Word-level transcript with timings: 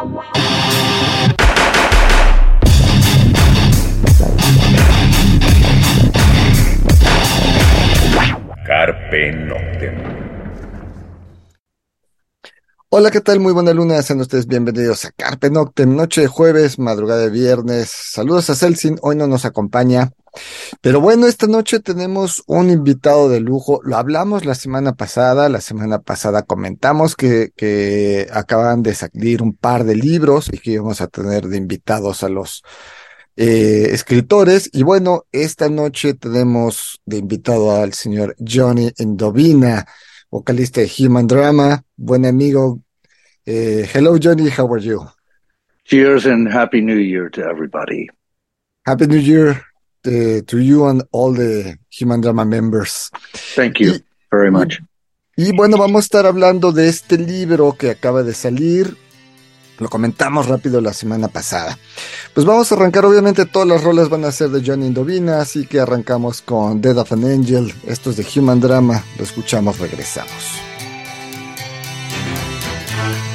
Carpe 0.00 0.16
Noctem. 9.32 9.94
Hola, 12.88 13.10
¿qué 13.10 13.20
tal? 13.20 13.40
Muy 13.40 13.52
buena 13.52 13.74
luna, 13.74 14.00
sean 14.00 14.22
ustedes 14.22 14.46
bienvenidos 14.46 15.04
a 15.04 15.10
Carpe 15.10 15.50
Noctem, 15.50 15.94
noche 15.94 16.22
de 16.22 16.28
jueves, 16.28 16.78
madrugada 16.78 17.20
de 17.20 17.30
viernes. 17.30 17.90
Saludos 17.90 18.48
a 18.48 18.54
Celsin, 18.54 18.96
hoy 19.02 19.16
no 19.16 19.26
nos 19.26 19.44
acompaña. 19.44 20.12
Pero 20.80 21.00
bueno, 21.00 21.26
esta 21.26 21.46
noche 21.46 21.80
tenemos 21.80 22.42
un 22.46 22.70
invitado 22.70 23.28
de 23.28 23.40
lujo. 23.40 23.80
Lo 23.84 23.96
hablamos 23.96 24.44
la 24.44 24.54
semana 24.54 24.94
pasada, 24.94 25.48
la 25.48 25.60
semana 25.60 26.00
pasada 26.00 26.42
comentamos 26.42 27.16
que, 27.16 27.52
que 27.56 28.28
acaban 28.32 28.82
de 28.82 28.94
salir 28.94 29.42
un 29.42 29.54
par 29.54 29.84
de 29.84 29.96
libros 29.96 30.48
y 30.52 30.58
que 30.58 30.72
íbamos 30.72 31.00
a 31.00 31.08
tener 31.08 31.46
de 31.46 31.56
invitados 31.56 32.22
a 32.22 32.28
los 32.28 32.62
eh, 33.36 33.88
escritores. 33.90 34.70
Y 34.72 34.82
bueno, 34.82 35.24
esta 35.32 35.68
noche 35.68 36.14
tenemos 36.14 37.00
de 37.04 37.18
invitado 37.18 37.72
al 37.72 37.92
señor 37.94 38.36
Johnny 38.38 38.92
Endovina 38.98 39.86
vocalista 40.30 40.80
de 40.80 40.90
Human 40.98 41.26
Drama, 41.26 41.82
buen 41.96 42.24
amigo. 42.24 42.80
Uh, 43.46 43.84
hello, 43.92 44.16
Johnny. 44.16 44.48
How 44.48 44.72
are 44.72 44.80
you? 44.80 45.06
Cheers 45.84 46.26
and 46.26 46.48
Happy 46.48 46.80
New 46.80 46.98
Year 46.98 47.28
to 47.30 47.42
everybody. 47.42 48.08
Happy 48.86 49.06
New 49.06 49.18
Year 49.18 49.60
to, 50.02 50.42
to 50.42 50.58
you 50.58 50.86
and 50.86 51.02
all 51.12 51.34
the 51.34 51.76
Human 51.90 52.20
Drama 52.20 52.44
members. 52.44 53.10
Thank 53.54 53.78
you 53.78 53.94
y, 53.94 54.04
very 54.30 54.50
much. 54.50 54.80
Y, 55.36 55.48
y 55.48 55.52
bueno, 55.52 55.76
vamos 55.78 56.04
a 56.04 56.04
estar 56.04 56.26
hablando 56.26 56.72
de 56.72 56.88
este 56.88 57.18
libro 57.18 57.74
que 57.78 57.90
acaba 57.90 58.22
de 58.22 58.34
salir, 58.34 58.96
lo 59.78 59.88
comentamos 59.88 60.46
rápido 60.46 60.80
la 60.80 60.92
semana 60.92 61.28
pasada. 61.28 61.78
Pues 62.34 62.46
vamos 62.46 62.70
a 62.70 62.74
arrancar, 62.74 63.04
obviamente 63.04 63.46
todas 63.46 63.66
las 63.66 63.82
rolas 63.82 64.08
van 64.08 64.24
a 64.24 64.32
ser 64.32 64.50
de 64.50 64.62
Johnny 64.64 64.86
Indovina, 64.86 65.40
así 65.40 65.66
que 65.66 65.80
arrancamos 65.80 66.42
con 66.42 66.80
Dead 66.80 66.96
of 66.98 67.12
an 67.12 67.24
Angel, 67.24 67.72
esto 67.86 68.10
es 68.10 68.16
de 68.16 68.26
Human 68.36 68.60
Drama, 68.60 69.02
lo 69.16 69.24
escuchamos, 69.24 69.78
regresamos. 69.78 70.60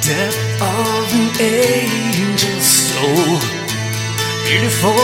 Death 0.06 0.62
of 0.62 1.12
an 1.12 1.30
angel 1.40 2.60
so 2.62 3.45
beautiful 4.46 4.94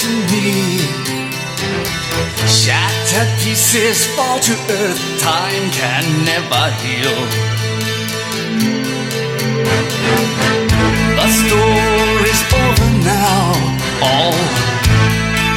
to 0.00 0.08
me 0.30 0.78
Shattered 2.46 3.30
pieces 3.40 4.06
fall 4.14 4.38
to 4.40 4.52
earth, 4.82 5.20
time 5.20 5.70
can 5.70 6.04
never 6.24 6.64
heal 6.82 7.58
The 11.18 11.34
story's 11.34 12.42
over 12.54 12.90
now. 13.04 13.52
All 14.00 14.38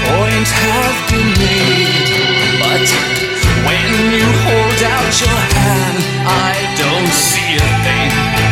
points 0.04 0.52
have 0.52 0.98
been 1.10 1.30
made. 1.40 2.10
But 2.60 2.88
when 3.68 3.90
you 4.12 4.26
hold 4.46 4.80
out 4.96 5.14
your 5.22 5.40
hand, 5.56 6.00
I 6.28 6.54
don't 6.82 7.14
see 7.14 7.56
a 7.56 7.70
thing. 7.86 8.51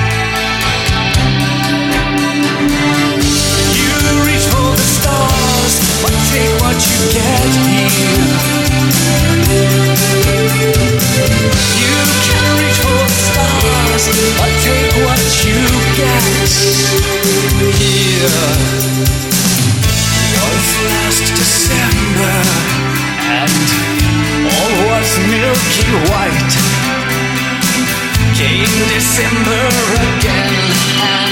Take 6.30 6.54
what 6.62 6.78
you 6.78 7.00
get 7.10 7.50
here. 7.66 8.38
You 11.82 11.98
can 12.26 12.48
reach 12.62 12.80
for 12.86 13.02
the 13.02 13.18
stars, 13.28 14.04
but 14.38 14.52
take 14.62 14.94
what 15.06 15.24
you 15.44 15.58
get 15.98 16.24
here 17.82 18.70
last 20.90 21.26
December, 21.36 22.38
and 23.26 23.68
all 24.54 24.74
was 24.88 25.10
milky 25.34 25.90
white. 26.10 26.54
Came 28.38 28.76
December 28.94 29.64
again, 30.06 31.29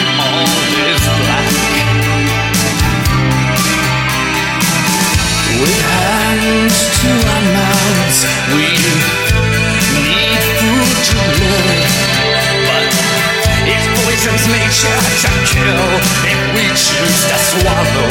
With 5.60 5.82
hands 5.82 6.78
to 7.02 7.10
our 7.34 7.44
mouths, 7.58 8.20
we 8.54 8.66
need 8.78 10.42
food 10.62 10.94
to 11.10 11.18
live, 11.42 11.98
but 12.68 12.86
it 13.66 13.84
poisons 13.98 14.46
nature 14.54 15.02
to 15.24 15.30
kill 15.50 15.90
if 16.30 16.40
we 16.54 16.62
choose 16.78 17.22
to 17.26 17.38
swallow. 17.50 18.10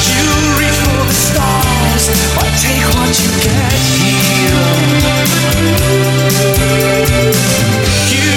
You 0.00 0.24
reach 0.56 0.80
for 0.80 1.02
the 1.04 1.18
stars, 1.28 2.04
but 2.36 2.48
take 2.56 2.88
what 2.96 3.12
you 3.20 3.30
get 3.44 3.72
here. 4.00 4.64
You 8.16 8.32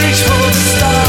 reach 0.00 0.20
for 0.24 0.44
the 0.56 0.62
stars, 0.72 1.07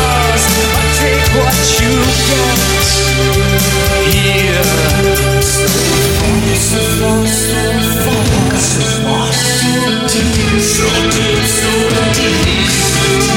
So 9.39 9.65
deep, 10.07 10.59
so 10.59 10.87
deep, 11.11 11.43
so 11.45 11.69
deep. 12.13 13.28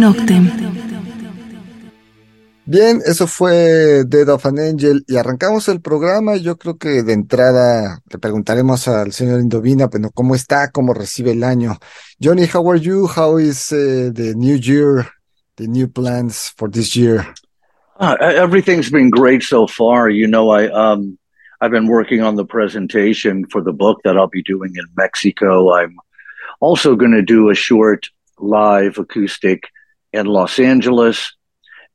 Noctem. 0.00 0.50
Bien, 2.64 3.00
eso 3.04 3.26
fue 3.26 4.04
Dead 4.06 4.26
of 4.30 4.46
an 4.46 4.58
Angel 4.58 5.04
y 5.06 5.18
arrancamos 5.18 5.68
el 5.68 5.82
programa. 5.82 6.36
Yo 6.36 6.56
creo 6.56 6.78
que 6.78 7.02
de 7.02 7.12
entrada 7.12 8.00
le 8.10 8.18
preguntaremos 8.18 8.88
al 8.88 9.12
señor 9.12 9.40
Indovina, 9.40 9.88
bueno, 9.88 10.08
cómo 10.14 10.34
está, 10.34 10.70
cómo 10.70 10.94
recibe 10.94 11.32
el 11.32 11.44
año. 11.44 11.76
Johnny, 12.18 12.46
how 12.46 12.66
are 12.70 12.80
you? 12.80 13.08
How 13.14 13.38
is 13.38 13.70
uh, 13.72 14.10
the 14.14 14.34
new 14.36 14.56
year, 14.56 15.06
the 15.56 15.66
new 15.66 15.86
plans 15.86 16.50
for 16.56 16.70
this 16.70 16.96
year? 16.96 17.26
Uh, 17.98 18.16
everything's 18.20 18.90
been 18.90 19.10
great 19.10 19.42
so 19.42 19.66
far. 19.66 20.08
You 20.08 20.28
know, 20.28 20.48
I 20.48 20.70
um, 20.70 21.18
I've 21.60 21.72
been 21.72 21.88
working 21.88 22.22
on 22.22 22.36
the 22.36 22.46
presentation 22.46 23.44
for 23.50 23.60
the 23.60 23.74
book 23.74 24.00
that 24.04 24.16
I'll 24.16 24.32
be 24.32 24.42
doing 24.42 24.72
in 24.76 24.86
Mexico. 24.96 25.74
I'm 25.74 25.94
also 26.60 26.96
going 26.96 27.12
to 27.12 27.22
do 27.22 27.50
a 27.50 27.54
short 27.54 28.08
live 28.38 28.96
acoustic 28.96 29.64
in 30.12 30.26
Los 30.26 30.58
Angeles, 30.58 31.34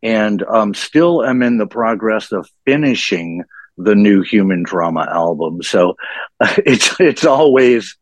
and 0.01 0.43
um, 0.43 0.73
still 0.73 1.23
am 1.23 1.41
in 1.41 1.57
the 1.57 1.67
progress 1.67 2.31
of 2.31 2.49
finishing 2.65 3.43
the 3.77 3.95
new 3.95 4.21
human 4.21 4.63
drama 4.63 5.07
album. 5.11 5.61
So 5.61 5.95
it's 6.57 6.99
it's 6.99 7.25
always 7.25 7.97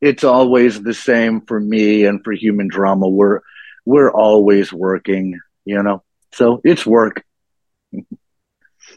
it's 0.00 0.24
always 0.24 0.82
the 0.82 0.94
same 0.94 1.40
for 1.42 1.60
me 1.60 2.04
and 2.04 2.22
for 2.22 2.32
human 2.32 2.68
drama. 2.68 3.08
We're 3.08 3.40
we're 3.84 4.12
always 4.12 4.72
working, 4.72 5.38
you 5.64 5.82
know. 5.82 6.02
So 6.32 6.60
it's 6.64 6.86
work. 6.86 7.24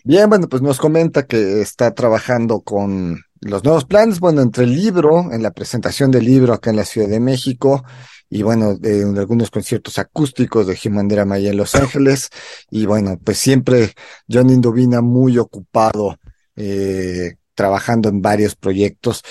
Bien, 0.03 0.29
bueno, 0.29 0.47
pues 0.47 0.61
nos 0.61 0.77
comenta 0.77 1.25
que 1.25 1.61
está 1.61 1.93
trabajando 1.93 2.61
con 2.61 3.21
los 3.41 3.63
nuevos 3.63 3.85
planes, 3.85 4.19
bueno, 4.19 4.41
entre 4.41 4.63
el 4.63 4.75
libro, 4.75 5.31
en 5.31 5.43
la 5.43 5.51
presentación 5.51 6.11
del 6.11 6.25
libro 6.25 6.53
acá 6.53 6.69
en 6.69 6.75
la 6.77 6.85
Ciudad 6.85 7.09
de 7.09 7.19
México, 7.19 7.83
y 8.29 8.43
bueno, 8.43 8.77
en 8.83 9.17
algunos 9.17 9.49
conciertos 9.49 9.97
acústicos 9.97 10.67
de 10.67 10.77
Human 10.85 11.07
Drama 11.07 11.35
ahí 11.35 11.47
en 11.47 11.57
Los 11.57 11.75
Ángeles, 11.75 12.29
y 12.69 12.85
bueno, 12.85 13.19
pues 13.23 13.39
siempre 13.39 13.93
John 14.31 14.49
Indovina 14.49 15.01
muy 15.01 15.37
ocupado, 15.37 16.17
eh, 16.55 17.35
trabajando 17.55 18.09
en 18.09 18.21
varios 18.21 18.55
proyectos. 18.55 19.23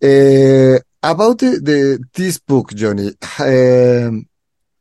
Eh, 0.00 0.80
about 1.02 1.38
the, 1.38 1.98
this 2.12 2.40
book, 2.46 2.72
Johnny, 2.74 3.12
uh, 3.40 4.10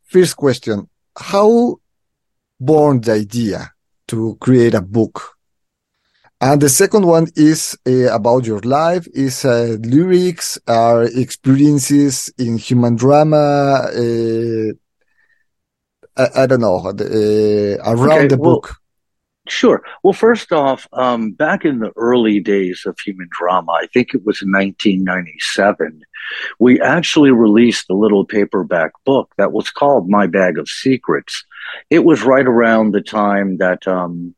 first 0.04 0.36
question, 0.36 0.88
how 1.16 1.80
born 2.60 3.02
the 3.02 3.14
idea 3.14 3.74
to 4.08 4.38
create 4.40 4.76
a 4.76 4.82
book? 4.82 5.35
And 6.42 6.62
the 6.62 6.70
second 6.70 7.06
one 7.06 7.28
is 7.36 7.78
uh, 7.88 8.14
about 8.14 8.46
your 8.46 8.60
life, 8.60 9.08
is 9.14 9.46
uh, 9.46 9.78
lyrics, 9.80 10.60
are 10.68 11.04
experiences 11.04 12.32
in 12.38 12.58
human 12.58 12.96
drama. 12.96 13.88
Uh, 13.96 14.74
I, 16.18 16.44
I, 16.44 16.46
don't 16.46 16.62
know, 16.62 16.78
uh, 16.88 17.78
around 17.86 18.12
Okay, 18.12 18.28
the 18.28 18.38
well- 18.38 18.56
book. 18.56 18.76
Sure. 19.48 19.84
Well, 20.02 20.14
first 20.14 20.52
off, 20.52 20.88
um, 20.94 21.32
back 21.32 21.66
in 21.66 21.78
the 21.78 21.92
early 21.98 22.40
days 22.40 22.82
of 22.88 22.98
human 23.06 23.28
drama, 23.30 23.74
I 23.74 23.86
think 23.94 24.16
it 24.16 24.26
was 24.26 24.42
1997, 24.42 26.02
we 26.58 26.82
actually 26.82 27.30
released 27.30 27.88
a 27.92 27.94
little 27.94 28.26
paperback 28.26 28.94
book 29.06 29.32
that 29.38 29.52
was 29.52 29.70
called 29.70 30.10
My 30.10 30.26
Bag 30.26 30.58
of 30.58 30.68
Secrets. 30.68 31.46
It 31.92 32.00
was 32.00 32.24
right 32.24 32.48
around 32.48 32.92
the 32.92 33.02
time 33.04 33.58
that 33.58 33.88
um, 33.88 34.34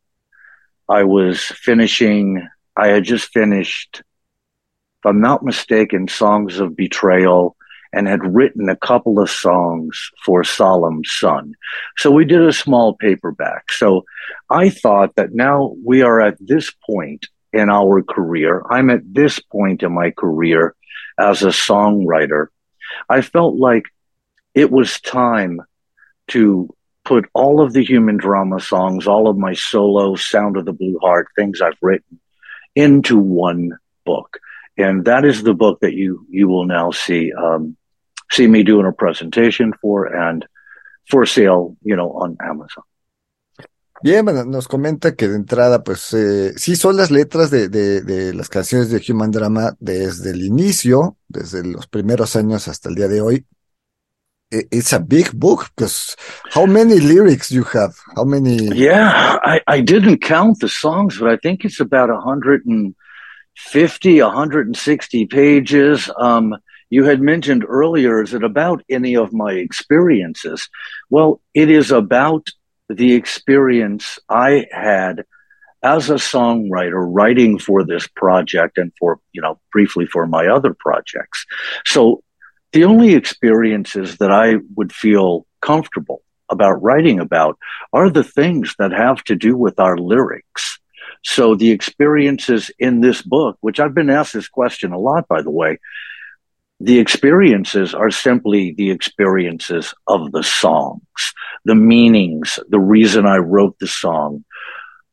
I 0.89 1.03
was 1.03 1.41
finishing, 1.41 2.47
I 2.75 2.87
had 2.87 3.03
just 3.03 3.31
finished, 3.33 4.01
if 4.01 5.05
I'm 5.05 5.21
not 5.21 5.43
mistaken, 5.43 6.07
Songs 6.07 6.59
of 6.59 6.75
Betrayal 6.75 7.55
and 7.93 8.07
had 8.07 8.35
written 8.35 8.69
a 8.69 8.75
couple 8.75 9.19
of 9.19 9.29
songs 9.29 10.11
for 10.25 10.43
Solemn 10.43 11.03
Sun. 11.03 11.53
So 11.97 12.11
we 12.11 12.25
did 12.25 12.41
a 12.41 12.53
small 12.53 12.95
paperback. 12.95 13.71
So 13.71 14.05
I 14.49 14.69
thought 14.69 15.15
that 15.15 15.33
now 15.33 15.73
we 15.85 16.01
are 16.01 16.21
at 16.21 16.37
this 16.39 16.71
point 16.85 17.27
in 17.53 17.69
our 17.69 18.03
career. 18.03 18.63
I'm 18.69 18.89
at 18.89 19.01
this 19.13 19.39
point 19.39 19.83
in 19.83 19.93
my 19.93 20.11
career 20.11 20.75
as 21.17 21.43
a 21.43 21.47
songwriter. 21.47 22.47
I 23.09 23.21
felt 23.21 23.55
like 23.55 23.85
it 24.53 24.71
was 24.71 24.99
time 24.99 25.61
to 26.29 26.69
put 27.07 27.25
all 27.33 27.61
of 27.61 27.71
the 27.71 27.83
human 27.83 28.17
drama 28.17 28.59
songs, 28.59 29.07
all 29.07 29.29
of 29.29 29.37
my 29.37 29.53
solo 29.53 30.15
Sound 30.15 30.57
of 30.57 30.65
the 30.65 30.73
Blue 30.73 30.99
Heart, 30.99 31.27
things 31.35 31.61
I've 31.61 31.81
written 31.81 32.19
into 32.75 33.17
one 33.17 33.71
book. 34.05 34.39
And 34.77 35.05
that 35.05 35.23
is 35.23 35.43
the 35.43 35.53
book 35.53 35.79
that 35.79 35.93
you, 35.93 36.25
you 36.29 36.49
will 36.49 36.65
now 36.65 36.91
see, 36.91 37.31
um, 37.33 37.77
see 38.29 38.47
me 38.47 38.63
doing 38.63 38.85
a 38.85 38.91
presentation 38.91 39.71
for 39.81 40.05
and 40.05 40.45
for 41.09 41.25
sale, 41.25 41.77
you 41.81 41.95
know, 41.95 42.11
on 42.11 42.35
Amazon. 42.41 42.83
Bien, 44.03 44.25
nos 44.25 44.67
comenta 44.67 45.15
que 45.15 45.27
de 45.27 45.37
entrada, 45.37 45.83
pues 45.83 46.13
eh, 46.13 46.53
sí 46.55 46.75
son 46.75 46.97
las 46.97 47.09
letras 47.09 47.49
de, 47.49 47.67
de, 47.67 48.01
de 48.01 48.31
las 48.33 48.47
canciones 48.47 48.91
de 48.91 49.01
Human 49.09 49.31
Drama 49.31 49.75
desde 49.79 50.31
el 50.31 50.43
inicio, 50.43 51.17
desde 51.27 51.63
los 51.63 51.87
primeros 51.87 52.35
años 52.35 52.67
hasta 52.67 52.89
el 52.89 52.95
día 52.95 53.07
de 53.07 53.21
hoy. 53.21 53.45
It's 54.49 54.93
a 54.93 54.99
big 54.99 55.37
book 55.37 55.69
because 55.75 56.15
how 56.51 56.65
many 56.65 57.01
lyrics 57.01 57.51
you 57.51 57.63
have? 57.63 57.97
How 58.15 58.23
many? 58.23 58.67
Yeah, 58.67 59.37
I, 59.43 59.59
I 59.67 59.81
didn't 59.81 60.19
count 60.19 60.61
the 60.61 60.69
songs, 60.69 61.19
but 61.19 61.29
I 61.29 61.35
think 61.35 61.65
it's 61.65 61.81
about 61.81 62.07
150, 62.09 64.21
160 64.21 65.25
pages. 65.25 66.09
Um, 66.17 66.55
you 66.89 67.03
had 67.03 67.19
mentioned 67.19 67.65
earlier, 67.67 68.23
is 68.23 68.33
it 68.33 68.43
about 68.43 68.85
any 68.89 69.17
of 69.17 69.33
my 69.33 69.51
experiences? 69.51 70.69
Well, 71.09 71.41
it 71.53 71.69
is 71.69 71.91
about 71.91 72.47
the 72.87 73.15
experience 73.15 74.17
I 74.29 74.67
had 74.71 75.25
as 75.83 76.09
a 76.09 76.15
songwriter 76.15 77.05
writing 77.05 77.59
for 77.59 77.83
this 77.83 78.07
project 78.07 78.77
and 78.77 78.93
for, 78.97 79.19
you 79.33 79.41
know, 79.41 79.59
briefly 79.73 80.05
for 80.05 80.25
my 80.25 80.47
other 80.47 80.73
projects. 80.73 81.45
So 81.85 82.23
the 82.77 82.83
only 82.83 83.15
experiences 83.15 84.17
that 84.17 84.31
I 84.31 84.57
would 84.75 84.93
feel 84.93 85.47
comfortable 85.63 86.21
about 86.47 86.83
writing 86.83 87.19
about 87.19 87.57
are 87.91 88.11
the 88.11 88.23
things 88.23 88.75
that 88.77 88.91
have 88.91 89.23
to 89.23 89.35
do 89.35 89.57
with 89.57 89.79
our 89.79 89.97
lyrics. 89.97 90.77
So 91.23 91.55
the 91.55 91.71
experiences 91.71 92.69
in 92.77 93.01
this 93.01 93.23
book, 93.23 93.57
which 93.61 93.79
I've 93.79 93.95
been 93.95 94.11
asked 94.11 94.33
this 94.33 94.47
question 94.47 94.91
a 94.91 94.99
lot, 94.99 95.27
by 95.27 95.41
the 95.41 95.49
way, 95.49 95.79
the 96.79 96.99
experiences 96.99 97.95
are 97.95 98.11
simply 98.11 98.75
the 98.77 98.91
experiences 98.91 99.95
of 100.05 100.31
the 100.31 100.43
songs, 100.43 101.01
the 101.65 101.73
meanings, 101.73 102.59
the 102.69 102.79
reason 102.79 103.25
I 103.25 103.37
wrote 103.37 103.79
the 103.79 103.87
song, 103.87 104.45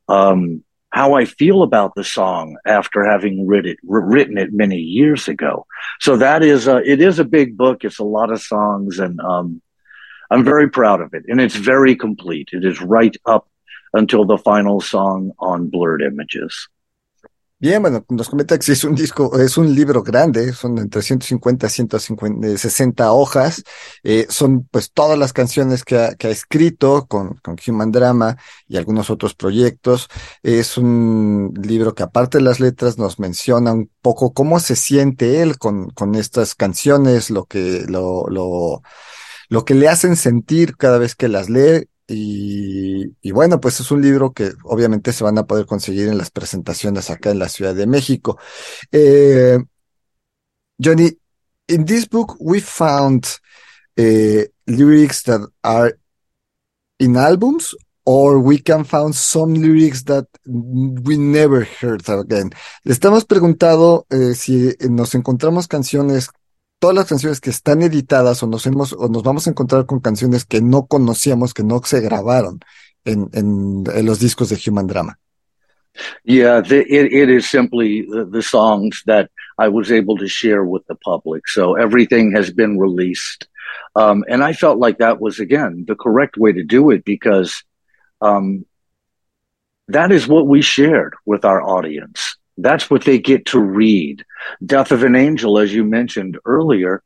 um, 0.07 0.64
how 0.95 1.15
I 1.15 1.25
feel 1.25 1.65
about 1.65 1.97
the 1.97 2.05
song 2.05 2.57
after 2.65 3.03
having 3.03 3.49
writ 3.49 3.67
it, 3.67 3.79
written 3.83 4.39
it 4.39 4.53
many 4.53 4.77
years 4.77 5.27
ago. 5.27 5.67
So 5.99 6.19
that 6.19 6.45
is 6.45 6.69
a, 6.69 6.77
it 6.89 7.01
is 7.01 7.19
a 7.19 7.25
big 7.25 7.57
book. 7.57 7.83
It's 7.83 7.99
a 7.99 8.05
lot 8.05 8.31
of 8.31 8.41
songs 8.41 9.01
and, 9.01 9.19
um, 9.21 9.61
I'm 10.31 10.45
very 10.45 10.71
proud 10.71 11.01
of 11.01 11.13
it 11.13 11.25
and 11.27 11.41
it's 11.41 11.57
very 11.57 11.97
complete. 11.97 12.51
It 12.53 12.65
is 12.65 12.81
right 12.81 13.17
up 13.27 13.49
until 13.93 14.25
the 14.25 14.39
final 14.39 14.81
song 14.81 15.33
on 15.41 15.69
blurred 15.69 16.01
images. 16.01 16.69
Bien, 17.59 17.81
bueno, 17.81 18.05
nos 18.11 18.29
comenta 18.29 18.59
que 18.59 18.65
sí 18.65 18.73
es 18.73 18.85
un 18.85 18.95
disco, 18.95 19.39
es 19.41 19.57
un 19.57 19.75
libro 19.75 20.03
grande, 20.03 20.53
son 20.53 20.77
entre 20.77 21.01
150 21.01 21.67
a 21.67 21.71
160 21.71 23.13
hojas, 23.13 23.63
eh, 24.03 24.27
son 24.29 24.69
pues 24.71 24.93
todas 24.93 25.19
las 25.19 25.33
canciones 25.33 25.83
que 25.83 25.97
ha, 25.97 26.15
que 26.15 26.27
ha 26.27 26.31
escrito 26.31 27.07
con, 27.07 27.37
con 27.37 27.57
Human 27.67 27.91
Drama 27.91 28.37
y 28.69 28.77
algunos 28.77 29.09
otros 29.09 29.35
proyectos. 29.35 30.09
Es 30.43 30.77
un 30.77 31.55
libro 31.63 31.95
que 31.95 32.03
aparte 32.03 32.37
de 32.39 32.45
las 32.45 32.61
letras 32.61 32.99
nos 32.99 33.19
menciona 33.19 33.73
un 33.73 33.91
poco 34.03 34.35
cómo 34.35 34.61
se 34.61 34.77
siente 34.77 35.41
él 35.41 35.57
con, 35.57 35.89
con 35.91 36.17
estas 36.17 36.55
canciones, 36.55 37.31
lo 37.31 37.47
que, 37.47 37.87
lo, 37.89 38.27
lo, 38.29 38.83
lo 39.49 39.65
que 39.65 39.75
le 39.75 39.89
hacen 39.89 40.17
sentir 40.17 40.77
cada 40.77 40.99
vez 40.99 41.15
que 41.15 41.29
las 41.29 41.49
lee. 41.49 41.89
Y, 42.07 43.31
bueno, 43.33 43.61
pues 43.61 43.81
es 43.81 43.91
un 43.91 44.03
libro 44.03 44.33
que 44.33 44.53
obviamente 44.65 45.13
se 45.13 45.25
van 45.25 45.39
a 45.39 45.47
poder 45.47 45.67
conseguir 45.67 46.09
en 46.09 46.19
las 46.19 46.31
presentaciones 46.31 47.11
acá 47.11 47.31
en 47.31 47.39
la 47.39 47.49
Ciudad 47.49 47.75
de 47.75 47.87
México. 47.87 48.39
Eh, 48.93 49.59
Johnny, 50.79 51.11
in 51.69 51.85
this 51.85 52.09
book 52.09 52.37
we 52.41 52.61
found 52.61 53.27
uh, 53.99 54.45
lyrics 54.67 55.23
that 55.23 55.41
are 55.63 55.99
in 56.99 57.17
albums 57.17 57.75
or 58.05 58.39
we 58.39 58.59
can 58.59 58.85
found 58.85 59.15
some 59.15 59.55
lyrics 59.55 60.05
that 60.05 60.27
we 60.45 61.17
never 61.17 61.67
heard 61.81 62.03
again. 62.09 62.51
Le 62.83 62.93
estamos 62.93 63.25
preguntando 63.25 64.07
eh, 64.11 64.35
si 64.35 64.75
nos 64.91 65.15
encontramos 65.15 65.69
canciones 65.69 66.29
todas 66.85 66.97
las 66.97 67.09
canciones 67.09 67.41
que 67.41 67.49
están 67.49 67.81
editadas 67.81 68.43
o 68.43 68.47
nos 68.47 68.67
hemos 68.67 68.93
o 68.93 69.09
nos 69.09 69.23
vamos 69.23 69.47
a 69.47 69.51
encontrar 69.51 69.87
con 69.87 70.01
canciones 70.01 70.45
que 70.45 70.61
no 70.61 70.85
conocíamos, 70.87 71.55
que 71.55 71.65
no 71.65 71.81
se 71.83 72.03
grabaron 72.03 72.61
en, 73.07 73.31
en, 73.33 73.85
en 73.91 74.05
los 74.05 74.21
discos 74.21 74.51
de 74.51 74.59
Human 74.67 74.87
Drama. 74.87 75.19
Yeah, 76.25 76.61
the, 76.61 76.81
it, 76.81 77.11
it 77.11 77.31
is 77.31 77.49
simply 77.49 78.03
the, 78.03 78.27
the, 78.31 78.43
songs 78.43 79.03
that 79.07 79.31
I 79.57 79.69
was 79.69 79.91
able 79.91 80.19
to 80.19 80.29
share 80.29 80.63
with 80.63 80.85
the 80.87 80.97
public. 80.97 81.49
So 81.49 81.75
everything 81.75 82.37
has 82.37 82.53
been 82.53 82.79
released. 82.79 83.49
Um, 83.97 84.23
and 84.29 84.45
I 84.45 84.53
felt 84.53 84.79
like 84.79 84.99
that 84.99 85.23
was 85.23 85.41
again 85.41 85.87
the 85.89 85.97
correct 85.97 86.37
way 86.37 86.53
to 86.53 86.65
do 86.65 86.91
it 86.91 87.03
because 87.07 87.65
um, 88.21 88.67
that 89.89 90.13
is 90.13 90.29
what 90.29 90.47
we 90.47 90.61
shared 90.61 91.15
with 91.25 91.47
our 91.47 91.63
audience. 91.63 92.37
That's 92.57 92.91
what 92.91 93.05
they 93.05 93.19
get 93.19 93.47
to 93.47 93.61
read. 93.61 94.25
Death 94.65 94.93
of 94.93 95.03
an 95.03 95.17
Angel, 95.17 95.59
as 95.59 95.75
you 95.75 95.85
mentioned 95.85 96.39
earlier, 96.45 97.03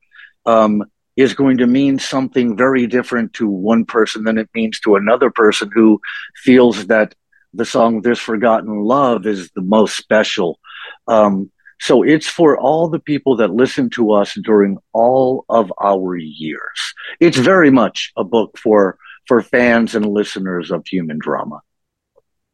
um, 0.47 0.85
is 1.17 1.35
going 1.35 1.59
to 1.59 1.67
mean 1.67 1.99
something 1.99 2.57
very 2.57 2.87
different 2.87 3.33
to 3.35 3.49
one 3.49 3.85
person 3.85 4.25
than 4.25 4.38
it 4.38 4.49
means 4.55 4.78
to 4.81 4.97
another 4.97 5.31
person 5.31 5.71
who 5.75 6.00
feels 6.37 6.87
that 6.87 7.14
the 7.55 7.64
song 7.64 8.02
This 8.02 8.19
Forgotten 8.19 8.83
Love 8.83 9.26
is 9.26 9.50
the 9.55 9.62
most 9.62 9.97
special. 9.97 10.61
Um, 11.09 11.50
so 11.81 12.02
it's 12.02 12.28
for 12.28 12.59
all 12.59 12.88
the 12.88 12.99
people 12.99 13.37
that 13.37 13.50
listen 13.50 13.88
to 13.90 14.12
us 14.12 14.35
during 14.43 14.78
all 14.93 15.45
of 15.49 15.73
our 15.83 16.17
years. 16.17 16.95
It's 17.21 17.38
very 17.38 17.71
much 17.71 18.12
a 18.17 18.25
book 18.25 18.59
for, 18.59 18.99
for 19.26 19.43
fans 19.43 19.95
and 19.95 20.07
listeners 20.07 20.71
of 20.71 20.87
human 20.87 21.19
drama. 21.19 21.61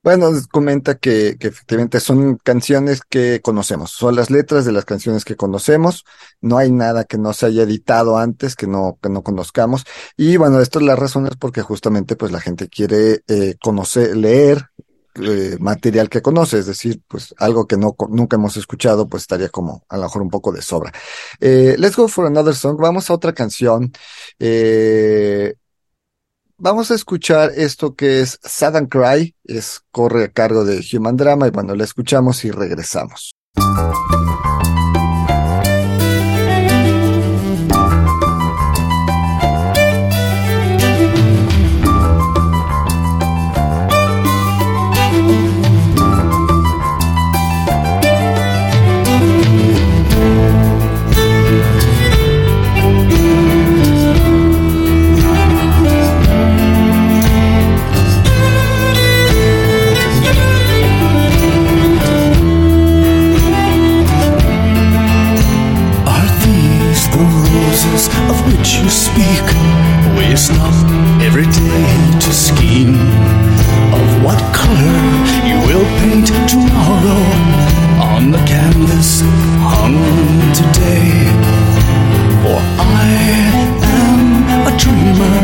Bueno, 0.04 0.30
comenta 0.52 0.96
que, 0.96 1.38
que, 1.40 1.48
efectivamente 1.48 1.98
son 1.98 2.36
canciones 2.36 3.00
que 3.08 3.40
conocemos, 3.42 3.90
son 3.90 4.16
las 4.16 4.30
letras 4.30 4.66
de 4.66 4.72
las 4.72 4.84
canciones 4.84 5.24
que 5.24 5.34
conocemos, 5.34 6.04
no 6.42 6.58
hay 6.58 6.70
nada 6.70 7.04
que 7.04 7.16
no 7.16 7.32
se 7.32 7.46
haya 7.46 7.62
editado 7.62 8.18
antes 8.18 8.54
que 8.54 8.66
no, 8.66 8.98
que 9.02 9.08
no 9.08 9.22
conozcamos. 9.22 9.84
Y 10.14 10.36
bueno, 10.36 10.60
esto 10.60 10.78
es 10.78 10.84
la 10.84 10.94
razón 10.94 11.26
es 11.26 11.36
porque 11.36 11.62
justamente 11.62 12.16
pues 12.16 12.32
la 12.32 12.40
gente 12.40 12.68
quiere 12.68 13.22
eh, 13.28 13.54
conocer, 13.62 14.14
leer 14.14 14.68
eh, 15.14 15.56
material 15.58 16.10
que 16.10 16.20
conoce, 16.20 16.58
es 16.58 16.66
decir, 16.66 17.00
pues 17.08 17.34
algo 17.38 17.66
que 17.66 17.78
no, 17.78 17.96
nunca 18.10 18.36
hemos 18.36 18.58
escuchado, 18.58 19.08
pues 19.08 19.22
estaría 19.22 19.48
como 19.48 19.84
a 19.88 19.96
lo 19.96 20.02
mejor 20.02 20.20
un 20.20 20.30
poco 20.30 20.52
de 20.52 20.60
sobra. 20.60 20.92
Eh, 21.40 21.76
let's 21.78 21.96
go 21.96 22.08
for 22.08 22.26
another 22.26 22.54
song, 22.54 22.76
vamos 22.78 23.08
a 23.08 23.14
otra 23.14 23.32
canción. 23.32 23.90
Eh, 24.38 25.54
vamos 26.64 26.90
a 26.90 26.94
escuchar 26.94 27.52
esto 27.54 27.94
que 27.94 28.22
es 28.22 28.40
Sad 28.42 28.76
and 28.76 28.88
Cry, 28.88 29.36
es, 29.44 29.82
corre 29.90 30.24
a 30.24 30.28
cargo 30.32 30.64
de 30.64 30.82
Human 30.92 31.14
Drama 31.14 31.46
y 31.46 31.50
bueno, 31.50 31.74
la 31.74 31.84
escuchamos 31.84 32.42
y 32.46 32.50
regresamos. 32.50 33.32
up 70.60 70.76
every 71.22 71.46
day 71.46 71.84
to 72.20 72.30
scheme 72.32 72.94
of 73.92 74.06
what 74.24 74.38
color 74.54 74.98
you 75.48 75.56
will 75.66 75.86
paint 76.00 76.28
tomorrow 76.48 77.22
on 78.14 78.30
the 78.30 78.42
canvas 78.46 79.22
hung 79.72 79.98
today. 80.60 81.10
For 82.42 82.58
I 82.78 83.06
am 83.50 84.68
a 84.70 84.72
dreamer 84.76 85.38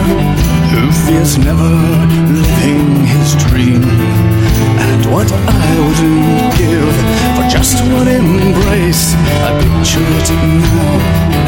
who 0.71 0.83
fears 1.05 1.39
never 1.39 1.73
living 2.39 3.05
his 3.05 3.35
dream. 3.45 3.85
And 4.87 5.07
what 5.15 5.31
I 5.33 5.69
wouldn't 5.85 6.57
give 6.61 6.95
for 7.37 7.47
just 7.49 7.83
one 7.93 8.09
embrace, 8.09 9.15
I 9.47 9.51
picture 9.63 10.07
it 10.19 10.31
now 10.31 11.40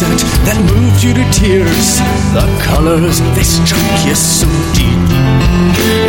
that 0.00 0.75
you 1.06 1.14
to 1.14 1.26
tears. 1.30 1.98
The 2.34 2.46
colors, 2.66 3.20
they 3.36 3.44
struck 3.44 4.06
you 4.06 4.14
so 4.14 4.48
deep. 4.74 5.06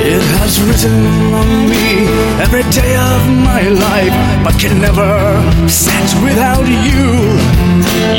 It 0.10 0.24
has 0.42 0.58
written 0.66 1.34
on 1.34 1.70
me 1.70 2.10
every 2.42 2.66
day 2.74 2.96
of 2.96 3.22
my 3.50 3.62
life, 3.70 4.16
but 4.44 4.58
can 4.60 4.82
never 4.82 5.13
set 5.70 6.08
without 6.25 6.66
you. 6.66 7.06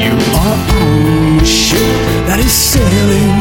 You 0.05 0.15
are 0.45 0.59
on 0.79 1.39
the 1.39 1.45
ship 1.45 1.99
that 2.29 2.39
is 2.39 2.53
sailing. 2.53 3.35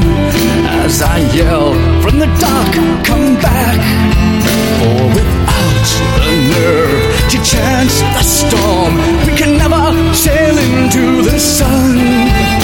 As 0.86 1.02
I 1.02 1.18
yell 1.38 1.74
from 2.02 2.18
the 2.18 2.30
dock, 2.42 2.72
come 3.06 3.36
back. 3.38 3.82
For 4.80 5.02
without 5.18 5.88
the 6.26 6.34
nerve 6.54 7.30
to 7.32 7.38
chance 7.44 8.02
the 8.18 8.24
storm, 8.24 8.94
we 9.28 9.34
can 9.38 9.58
never 9.58 9.84
sail 10.14 10.58
into 10.58 11.22
the 11.30 11.38
sun 11.38 12.58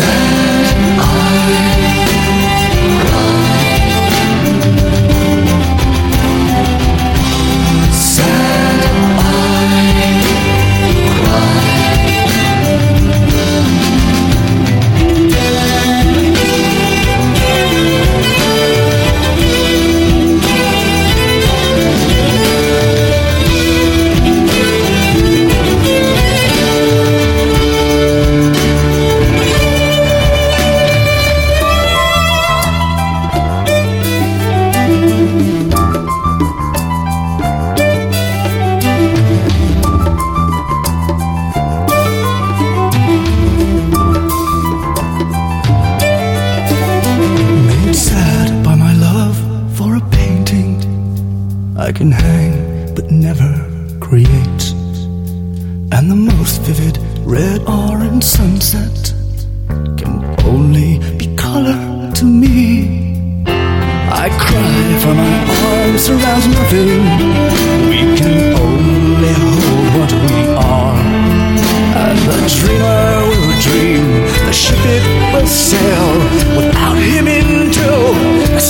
sad 0.00 0.98
are 0.98 1.64
you? 1.64 1.69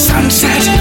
sunset. 0.00 0.79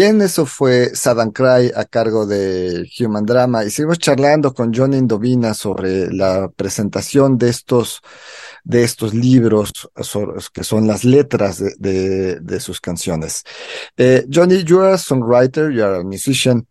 Bien, 0.00 0.22
eso 0.22 0.46
fue 0.46 0.96
Sad 0.96 1.30
Cry 1.32 1.72
a 1.76 1.84
cargo 1.84 2.24
de 2.24 2.90
Human 2.98 3.26
Drama 3.26 3.66
y 3.66 3.70
seguimos 3.70 3.98
charlando 3.98 4.54
con 4.54 4.72
Johnny 4.72 4.96
Indovina 4.96 5.52
sobre 5.52 6.10
la 6.10 6.48
presentación 6.48 7.36
de 7.36 7.50
estos, 7.50 8.00
de 8.64 8.82
estos 8.82 9.12
libros 9.12 9.90
que 10.54 10.64
son 10.64 10.86
las 10.86 11.04
letras 11.04 11.62
de, 11.76 12.40
de, 12.40 12.60
sus 12.60 12.80
canciones. 12.80 13.44
Eh, 13.94 14.24
Johnny, 14.32 14.64
you 14.64 14.80
are 14.80 14.94
a 14.94 14.96
songwriter, 14.96 15.70
you 15.70 15.84
are 15.84 15.96
a 15.96 16.02
musician. 16.02 16.66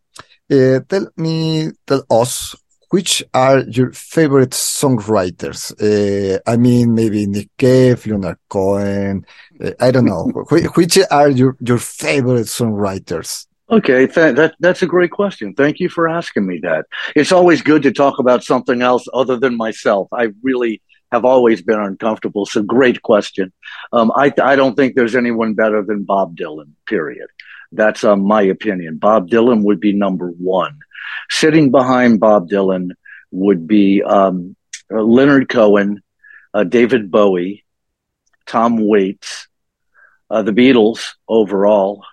Uh, 0.49 0.79
tell 0.87 1.11
me, 1.15 1.71
tell 1.85 2.03
us, 2.09 2.57
which 2.89 3.23
are 3.33 3.59
your 3.59 3.91
favorite 3.93 4.51
songwriters? 4.51 5.71
Uh, 5.79 6.39
I 6.45 6.57
mean, 6.57 6.95
maybe 6.95 7.27
Nick 7.27 7.49
Cave, 7.57 8.05
Leonard 8.05 8.37
Cohen. 8.49 9.25
Uh, 9.63 9.71
I 9.79 9.91
don't 9.91 10.05
know. 10.05 10.31
which 10.75 10.97
are 11.11 11.29
your, 11.29 11.55
your 11.59 11.77
favorite 11.77 12.47
songwriters? 12.47 13.45
Okay, 13.71 14.07
th- 14.07 14.35
that 14.35 14.55
that's 14.59 14.81
a 14.81 14.87
great 14.87 15.11
question. 15.11 15.53
Thank 15.53 15.79
you 15.79 15.89
for 15.89 16.09
asking 16.09 16.47
me 16.47 16.59
that. 16.63 16.87
It's 17.15 17.31
always 17.31 17.61
good 17.61 17.83
to 17.83 17.91
talk 17.91 18.17
about 18.17 18.43
something 18.43 18.81
else 18.81 19.07
other 19.13 19.37
than 19.37 19.55
myself. 19.55 20.07
I 20.11 20.29
really 20.41 20.81
have 21.11 21.23
always 21.23 21.61
been 21.61 21.79
uncomfortable. 21.79 22.47
So 22.47 22.63
great 22.63 23.03
question. 23.03 23.53
Um, 23.93 24.11
I 24.15 24.33
I 24.41 24.55
don't 24.55 24.75
think 24.75 24.95
there's 24.95 25.15
anyone 25.15 25.53
better 25.53 25.83
than 25.83 26.03
Bob 26.03 26.35
Dylan. 26.35 26.71
Period. 26.87 27.27
That's 27.71 28.03
uh, 28.03 28.15
my 28.15 28.41
opinion. 28.41 28.97
Bob 28.97 29.29
Dylan 29.29 29.63
would 29.63 29.79
be 29.79 29.93
number 29.93 30.29
one. 30.29 30.79
Sitting 31.29 31.71
behind 31.71 32.19
Bob 32.19 32.49
Dylan 32.49 32.91
would 33.31 33.67
be 33.67 34.03
um, 34.03 34.55
uh, 34.91 35.01
Leonard 35.01 35.49
Cohen, 35.49 36.01
uh, 36.53 36.63
David 36.63 37.11
Bowie, 37.11 37.63
Tom 38.45 38.87
Waits, 38.87 39.47
uh, 40.29 40.41
the 40.41 40.51
Beatles 40.51 41.13
overall, 41.27 42.03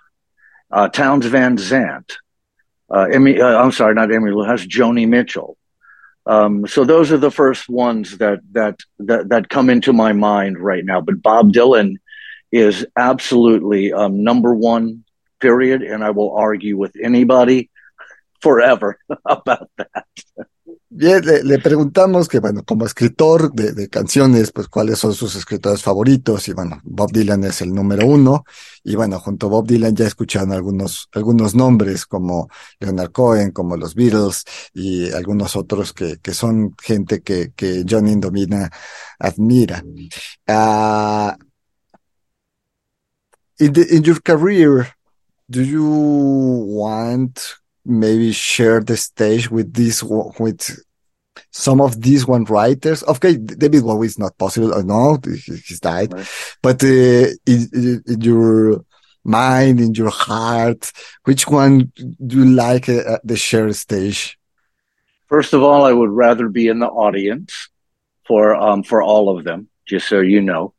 uh, 0.71 0.89
Townes 0.89 1.25
Van 1.25 1.57
Zandt, 1.57 2.17
uh, 2.89 3.07
Emmy, 3.11 3.41
I'm 3.41 3.71
sorry, 3.71 3.95
not 3.95 4.11
Emmy 4.11 4.31
Lou 4.31 4.45
Joni 4.45 5.07
Mitchell. 5.07 5.57
Um, 6.25 6.67
so 6.67 6.83
those 6.83 7.11
are 7.11 7.17
the 7.17 7.31
first 7.31 7.69
ones 7.69 8.17
that, 8.17 8.39
that 8.51 8.79
that 8.99 9.29
that 9.29 9.49
come 9.49 9.69
into 9.69 9.93
my 9.93 10.11
mind 10.11 10.59
right 10.59 10.83
now. 10.83 10.99
But 10.99 11.21
Bob 11.21 11.53
Dylan 11.53 11.95
is 12.51 12.85
absolutely 12.97 13.93
um, 13.93 14.23
number 14.23 14.53
one 14.53 15.05
period. 15.39 15.81
And 15.83 16.03
I 16.03 16.11
will 16.11 16.35
argue 16.35 16.77
with 16.77 16.95
anybody 17.01 17.69
forever 18.41 18.97
about 19.25 19.69
that. 19.77 20.03
Bien, 20.89 21.21
le, 21.43 21.59
preguntamos 21.59 22.27
que, 22.27 22.39
bueno, 22.39 22.63
como 22.63 22.85
escritor 22.85 23.53
de, 23.53 23.87
canciones, 23.89 24.51
pues 24.51 24.67
cuáles 24.67 24.97
son 24.97 25.13
sus 25.13 25.35
escritores 25.35 25.83
favoritos. 25.83 26.47
Y 26.47 26.53
bueno, 26.53 26.79
Bob 26.83 27.11
Dylan 27.11 27.43
es 27.43 27.61
el 27.61 27.73
número 27.73 28.07
uno. 28.07 28.45
Y 28.83 28.95
bueno, 28.95 29.19
junto 29.19 29.47
a 29.47 29.49
Bob 29.49 29.67
Dylan 29.67 29.95
ya 29.95 30.07
escucharon 30.07 30.53
algunos, 30.53 31.09
algunos 31.11 31.53
nombres 31.55 32.05
como 32.05 32.49
Leonard 32.79 33.11
Cohen, 33.11 33.51
como 33.51 33.75
los 33.77 33.95
Beatles 33.95 34.45
y 34.73 35.11
algunos 35.11 35.55
otros 35.55 35.93
que, 35.93 36.19
que 36.19 36.33
son 36.33 36.73
gente 36.81 37.21
que, 37.21 37.51
que 37.55 37.83
John 37.87 38.07
Indomina 38.07 38.71
admira. 39.19 39.83
Uh, 40.47 41.33
in, 43.59 43.73
in 43.91 44.03
your 44.03 44.21
career, 44.21 44.95
do 45.47 45.61
you 45.61 45.83
want 45.85 47.39
maybe 47.87 48.31
share 48.31 48.81
the 48.81 48.97
stage 48.97 49.49
with 49.49 49.73
this 49.73 50.03
with 50.03 50.83
some 51.51 51.81
of 51.81 52.01
these 52.01 52.27
one 52.27 52.43
writers. 52.45 53.03
Okay 53.03 53.37
david 53.37 53.83
bowie 53.83 54.07
is 54.07 54.19
not 54.19 54.37
possible 54.37 54.73
or 54.73 54.83
no 54.83 55.17
he's 55.23 55.79
died. 55.79 56.13
Right. 56.13 56.27
but 56.61 56.83
uh, 56.83 57.27
in, 57.45 58.03
in, 58.05 58.21
your 58.21 58.85
mind 59.23 59.79
in 59.79 59.93
your 59.93 60.09
heart 60.09 60.91
which 61.23 61.47
one 61.47 61.91
do 62.25 62.37
you 62.37 62.45
like 62.45 62.89
uh, 62.89 63.19
the 63.23 63.37
share 63.37 63.71
stage? 63.73 64.37
First 65.27 65.53
of 65.53 65.63
all 65.63 65.85
i 65.85 65.93
would 65.93 66.11
rather 66.11 66.49
be 66.49 66.67
in 66.67 66.79
the 66.79 66.87
audience 66.87 67.69
for 68.25 68.55
um 68.55 68.83
for 68.83 69.01
all 69.01 69.35
of 69.35 69.43
them 69.43 69.69
just 69.85 70.07
so 70.07 70.19
you 70.19 70.41
know. 70.41 70.73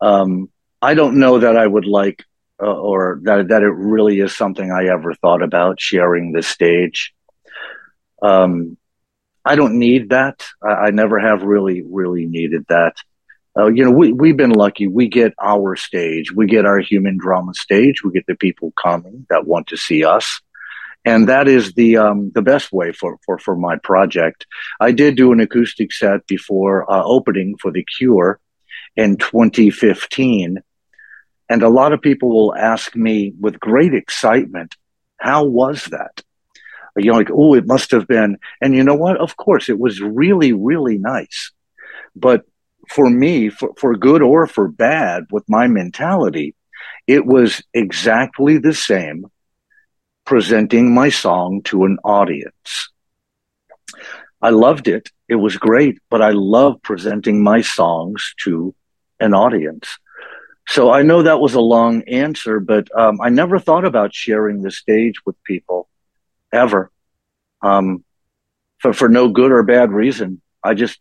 Um 0.00 0.50
i 0.80 0.94
don't 0.94 1.18
know 1.18 1.38
that 1.38 1.56
i 1.56 1.66
would 1.66 1.86
like 1.86 2.24
uh, 2.62 2.72
or 2.72 3.20
that 3.24 3.48
that 3.48 3.62
it 3.62 3.74
really 3.74 4.20
is 4.20 4.36
something 4.36 4.70
I 4.70 4.86
ever 4.86 5.14
thought 5.14 5.42
about 5.42 5.80
sharing 5.80 6.32
the 6.32 6.42
stage. 6.42 7.12
Um, 8.22 8.76
I 9.44 9.56
don't 9.56 9.78
need 9.78 10.10
that. 10.10 10.46
I, 10.62 10.86
I, 10.86 10.90
never 10.90 11.18
have 11.18 11.42
really 11.42 11.82
really 11.82 12.26
needed 12.26 12.64
that. 12.68 12.94
Uh, 13.58 13.66
you 13.66 13.84
know, 13.84 13.90
we 13.90 14.12
we've 14.12 14.36
been 14.36 14.52
lucky. 14.52 14.86
We 14.86 15.08
get 15.08 15.34
our 15.42 15.74
stage. 15.76 16.32
We 16.32 16.46
get 16.46 16.64
our 16.64 16.78
human 16.78 17.18
drama 17.18 17.52
stage. 17.54 18.04
We 18.04 18.12
get 18.12 18.26
the 18.26 18.36
people 18.36 18.72
coming 18.80 19.26
that 19.28 19.46
want 19.46 19.66
to 19.68 19.76
see 19.76 20.04
us. 20.04 20.40
And 21.04 21.28
that 21.28 21.48
is 21.48 21.72
the 21.72 21.96
um, 21.96 22.30
the 22.32 22.42
best 22.42 22.72
way 22.72 22.92
for, 22.92 23.18
for, 23.26 23.38
for 23.38 23.56
my 23.56 23.76
project. 23.76 24.46
I 24.80 24.92
did 24.92 25.16
do 25.16 25.32
an 25.32 25.40
acoustic 25.40 25.92
set 25.92 26.26
before 26.28 26.90
uh, 26.90 27.02
opening 27.02 27.56
for 27.60 27.72
The 27.72 27.84
Cure 27.98 28.38
in 28.96 29.16
2015, 29.16 30.62
and 31.52 31.62
a 31.62 31.68
lot 31.68 31.92
of 31.92 32.00
people 32.00 32.30
will 32.30 32.54
ask 32.56 32.96
me 32.96 33.34
with 33.38 33.60
great 33.60 33.92
excitement, 33.92 34.74
how 35.18 35.44
was 35.44 35.84
that? 35.96 36.22
You 36.96 37.10
know, 37.10 37.18
like, 37.18 37.28
oh, 37.30 37.52
it 37.52 37.66
must 37.66 37.90
have 37.90 38.08
been. 38.08 38.38
And 38.62 38.74
you 38.74 38.82
know 38.82 38.94
what? 38.94 39.18
Of 39.18 39.36
course, 39.36 39.68
it 39.68 39.78
was 39.78 40.00
really, 40.00 40.54
really 40.54 40.96
nice. 40.96 41.52
But 42.16 42.46
for 42.88 43.10
me, 43.10 43.50
for, 43.50 43.74
for 43.76 43.94
good 43.96 44.22
or 44.22 44.46
for 44.46 44.66
bad, 44.66 45.24
with 45.30 45.44
my 45.46 45.66
mentality, 45.66 46.54
it 47.06 47.26
was 47.26 47.62
exactly 47.74 48.56
the 48.56 48.72
same 48.72 49.26
presenting 50.24 50.94
my 50.94 51.10
song 51.10 51.60
to 51.64 51.84
an 51.84 51.98
audience. 52.02 52.88
I 54.40 54.48
loved 54.48 54.88
it. 54.88 55.10
It 55.28 55.34
was 55.36 55.58
great, 55.58 55.98
but 56.08 56.22
I 56.22 56.30
love 56.30 56.80
presenting 56.80 57.42
my 57.42 57.60
songs 57.60 58.34
to 58.44 58.74
an 59.20 59.34
audience. 59.34 59.98
So 60.68 60.90
I 60.90 61.02
know 61.02 61.22
that 61.22 61.40
was 61.40 61.54
a 61.54 61.60
long 61.60 62.02
answer, 62.04 62.60
but 62.60 62.88
um, 62.98 63.20
I 63.20 63.28
never 63.28 63.58
thought 63.58 63.84
about 63.84 64.14
sharing 64.14 64.62
the 64.62 64.70
stage 64.70 65.14
with 65.26 65.42
people 65.44 65.88
ever, 66.52 66.90
um, 67.62 68.04
for 68.78 68.92
for 68.92 69.08
no 69.08 69.28
good 69.28 69.50
or 69.50 69.62
bad 69.62 69.90
reason. 69.90 70.40
I 70.62 70.74
just 70.74 70.98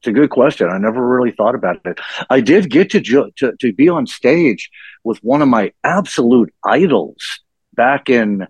it's 0.00 0.08
a 0.08 0.12
good 0.12 0.30
question. 0.30 0.68
I 0.68 0.78
never 0.78 1.06
really 1.06 1.30
thought 1.30 1.54
about 1.54 1.80
it. 1.84 2.00
I 2.28 2.40
did 2.40 2.70
get 2.70 2.90
to 2.90 3.00
ju- 3.00 3.30
to, 3.36 3.52
to 3.60 3.72
be 3.72 3.88
on 3.88 4.06
stage 4.06 4.70
with 5.04 5.18
one 5.18 5.42
of 5.42 5.48
my 5.48 5.72
absolute 5.82 6.52
idols 6.64 7.40
back 7.74 8.10
in 8.10 8.46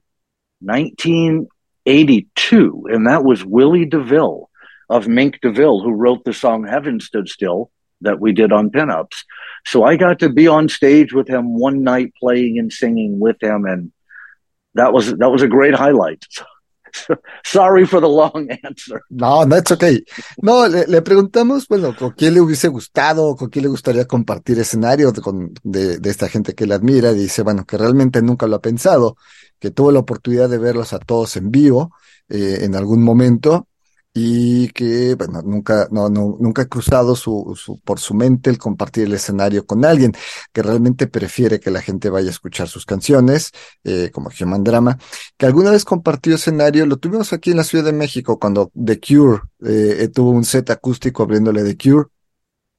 1982, 0.60 2.86
and 2.90 3.06
that 3.06 3.24
was 3.24 3.44
Willie 3.44 3.84
DeVille 3.84 4.48
of 4.88 5.08
Mink 5.08 5.40
DeVille, 5.42 5.82
who 5.82 5.92
wrote 5.92 6.24
the 6.24 6.32
song 6.32 6.66
"Heaven 6.66 7.00
Stood 7.00 7.28
Still." 7.28 7.70
That 8.00 8.20
we 8.20 8.32
did 8.32 8.52
on 8.52 8.70
pinups. 8.70 9.24
So 9.64 9.84
I 9.84 9.96
got 9.96 10.18
to 10.20 10.28
be 10.28 10.48
on 10.48 10.68
stage 10.68 11.12
with 11.12 11.28
him 11.28 11.58
one 11.58 11.82
night 11.82 12.12
playing 12.20 12.58
and 12.58 12.72
singing 12.72 13.18
with 13.18 13.42
him 13.42 13.64
and 13.64 13.92
that 14.74 14.92
was 14.92 15.16
that 15.16 15.30
was 15.30 15.42
a 15.42 15.48
great 15.48 15.74
highlight. 15.74 16.24
Sorry 17.44 17.86
for 17.86 18.00
the 18.00 18.08
long 18.08 18.48
answer. 18.64 19.02
No, 19.10 19.44
that's 19.44 19.72
okay. 19.72 20.02
No, 20.42 20.66
le, 20.66 20.86
le, 20.86 21.02
preguntamos, 21.02 21.66
bueno, 21.68 21.94
con 21.96 22.12
quién 22.12 22.34
le 22.34 22.40
hubiese 22.40 22.68
gustado, 22.68 23.36
con 23.36 23.48
quién 23.50 23.64
le 23.64 23.68
gustaría 23.68 24.06
compartir 24.06 24.58
escenario 24.58 25.12
de, 25.12 25.20
con, 25.20 25.52
de, 25.62 25.98
de, 25.98 26.10
esta 26.10 26.28
gente 26.28 26.54
que 26.54 26.66
le 26.66 26.74
admira. 26.74 27.12
Dice, 27.12 27.42
bueno, 27.42 27.64
que 27.64 27.76
realmente 27.76 28.22
nunca 28.22 28.46
lo 28.46 28.56
ha 28.56 28.62
pensado, 28.62 29.16
que 29.58 29.70
tuvo 29.70 29.92
la 29.92 30.00
oportunidad 30.00 30.48
de 30.48 30.58
verlos 30.58 30.92
a 30.92 30.98
todos 30.98 31.36
en 31.36 31.50
vivo 31.50 31.92
eh, 32.28 32.60
en 32.62 32.74
algún 32.74 33.02
momento 33.02 33.68
y 34.18 34.68
que, 34.68 35.14
bueno, 35.14 35.42
nunca, 35.42 35.88
no, 35.90 36.08
no, 36.08 36.38
nunca 36.40 36.62
ha 36.62 36.68
cruzado 36.68 37.14
su, 37.14 37.54
su, 37.54 37.78
por 37.80 38.00
su 38.00 38.14
mente 38.14 38.48
el 38.48 38.56
compartir 38.56 39.04
el 39.04 39.12
escenario 39.12 39.66
con 39.66 39.84
alguien 39.84 40.14
que 40.54 40.62
realmente 40.62 41.06
prefiere 41.06 41.60
que 41.60 41.70
la 41.70 41.82
gente 41.82 42.08
vaya 42.08 42.28
a 42.28 42.30
escuchar 42.30 42.66
sus 42.66 42.86
canciones, 42.86 43.52
eh, 43.84 44.10
como 44.14 44.30
Human 44.40 44.64
Drama, 44.64 44.96
que 45.36 45.44
alguna 45.44 45.70
vez 45.70 45.84
compartió 45.84 46.34
escenario, 46.34 46.86
lo 46.86 46.96
tuvimos 46.96 47.34
aquí 47.34 47.50
en 47.50 47.58
la 47.58 47.64
Ciudad 47.64 47.84
de 47.84 47.92
México 47.92 48.38
cuando 48.38 48.72
The 48.74 48.98
Cure 48.98 49.42
eh, 49.66 49.96
eh 50.00 50.08
tuvo 50.08 50.30
un 50.30 50.46
set 50.46 50.70
acústico 50.70 51.22
abriéndole 51.22 51.62
The 51.62 51.76
Cure. 51.76 52.06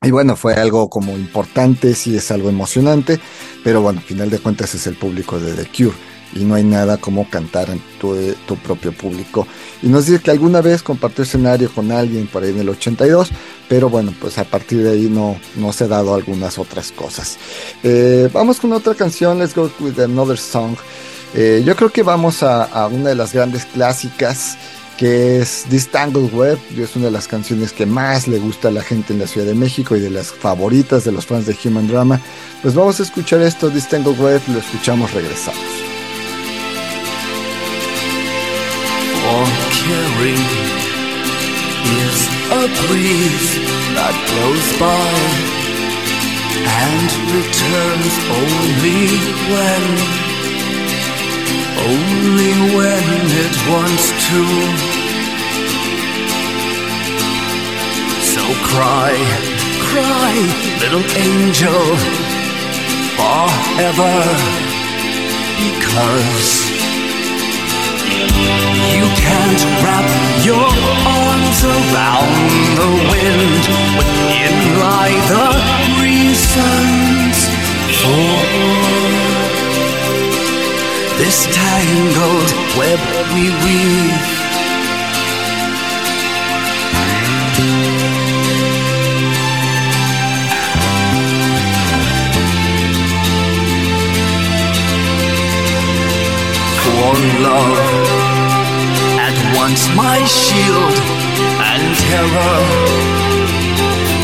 Y 0.02 0.10
bueno, 0.10 0.36
fue 0.36 0.56
algo 0.56 0.90
como 0.90 1.12
importante, 1.16 1.94
sí 1.94 2.16
es 2.18 2.32
algo 2.32 2.50
emocionante, 2.50 3.20
pero 3.64 3.84
bueno, 3.84 4.00
al 4.00 4.06
final 4.06 4.32
de 4.32 4.40
cuentas 4.40 4.74
es 4.74 4.88
el 4.88 4.96
público 4.96 5.40
de 5.40 5.54
The 5.54 5.68
Cure 5.68 6.17
y 6.34 6.40
no 6.44 6.56
hay 6.56 6.64
nada 6.64 6.98
como 6.98 7.30
cantar 7.30 7.70
en 7.70 7.82
tu, 8.00 8.16
tu, 8.46 8.56
propio 8.58 8.92
público. 8.92 9.48
Y 9.82 9.88
nos 9.88 10.06
dice 10.06 10.22
que 10.22 10.32
alguna 10.32 10.62
vez 10.62 10.84
compartió 10.84 11.24
escenario 11.24 11.72
con 11.72 11.92
alguien 11.92 12.28
por 12.28 12.44
ahí 12.44 12.52
en 12.52 12.60
el 12.60 12.70
82, 12.70 13.30
pero 13.68 13.90
bueno, 13.90 14.14
pues 14.20 14.38
a 14.38 14.44
partir 14.44 14.84
de 14.84 14.92
ahí 14.92 15.10
no, 15.10 15.40
no 15.56 15.74
se 15.74 15.86
ha 15.86 15.88
dado 15.88 16.14
algunas 16.14 16.58
otras 16.58 16.92
cosas. 16.92 17.38
Eh, 17.84 18.30
vamos 18.32 18.60
con 18.60 18.74
otra 18.74 18.96
canción, 18.96 19.40
Let's 19.40 19.56
Go 19.56 19.72
With 19.80 20.00
Another 20.00 20.38
Song. 20.38 20.76
Eh, 21.34 21.64
yo 21.66 21.76
creo 21.76 21.90
que 21.90 22.04
vamos 22.04 22.44
a, 22.44 22.88
una 22.88 23.10
de 23.10 23.16
las 23.16 23.34
grandes 23.34 23.66
clásicas 23.66 24.58
que 24.98 25.40
es 25.40 25.66
This 25.70 25.90
Tangled 25.90 26.34
Web, 26.34 26.58
es 26.76 26.96
una 26.96 27.06
de 27.06 27.12
las 27.12 27.28
canciones 27.28 27.72
que 27.72 27.86
más 27.86 28.28
le 28.28 28.40
gusta 28.40 28.70
a 28.70 28.72
la 28.72 28.82
gente 28.82 29.14
en 29.14 29.20
la 29.20 29.28
Ciudad 29.28 29.46
de 29.46 29.54
México 29.54 29.96
y 29.96 30.00
de 30.00 30.10
las 30.10 30.32
favoritas 30.32 31.04
de 31.04 31.12
los 31.12 31.28
fans 31.28 31.46
de 31.46 31.56
Human 31.64 31.88
Drama. 31.88 32.20
Pues 32.64 32.74
vamos 32.74 33.00
a 33.00 33.04
escuchar 33.04 33.42
esto, 33.42 33.70
This 33.70 33.88
Tangled 33.90 34.20
Web, 34.20 34.42
lo 34.48 34.58
escuchamos, 34.58 35.14
regresamos. 35.14 35.87
Is 41.96 42.20
a 42.52 42.68
breeze 42.88 43.52
that 43.96 44.16
blows 44.28 44.70
by 44.84 45.16
and 46.68 47.10
returns 47.32 48.14
only 48.28 49.08
when, 49.48 49.84
only 51.88 52.54
when 52.76 53.08
it 53.32 53.56
wants 53.72 54.12
to. 54.28 54.42
So 58.34 58.44
cry, 58.68 59.16
cry, 59.88 60.34
little 60.84 61.06
angel, 61.16 61.84
forever, 63.16 64.16
because 65.64 66.67
you 68.98 69.08
can't 69.26 69.62
wrap 69.84 70.08
your 70.46 70.68
arms 71.20 71.60
around 71.64 72.34
the 72.80 72.90
wind 73.12 73.64
within 73.98 74.56
lie 74.82 75.18
the 75.34 75.48
reasons 76.04 77.38
for 78.00 78.78
this 81.18 81.48
tangled 81.52 82.52
web 82.78 83.00
we 83.34 83.50
weave. 83.64 84.38
For 96.84 97.14
love 97.42 97.87
once 99.78 99.96
my 99.96 100.24
shield 100.26 100.98
and 101.70 101.84
terror, 102.10 102.60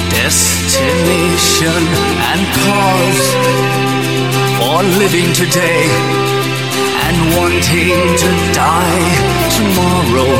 destination 0.09 1.81
and 2.29 2.41
cause 2.65 3.25
for 4.57 4.81
living 4.97 5.31
today 5.33 5.85
and 7.05 7.15
wanting 7.37 8.01
to 8.23 8.29
die 8.53 9.09
tomorrow. 9.57 10.33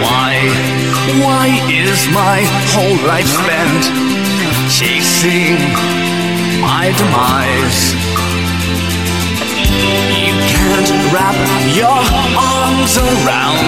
Why, 0.00 0.32
why 1.20 1.46
is 1.68 2.08
my 2.14 2.40
whole 2.72 2.98
life 3.06 3.28
spent 3.28 3.82
chasing 4.70 5.58
my 6.62 6.94
demise? 6.96 8.13
You 10.26 10.34
can't 10.54 10.90
wrap 11.12 11.38
your 11.74 12.00
arms 12.38 12.94
around 12.98 13.64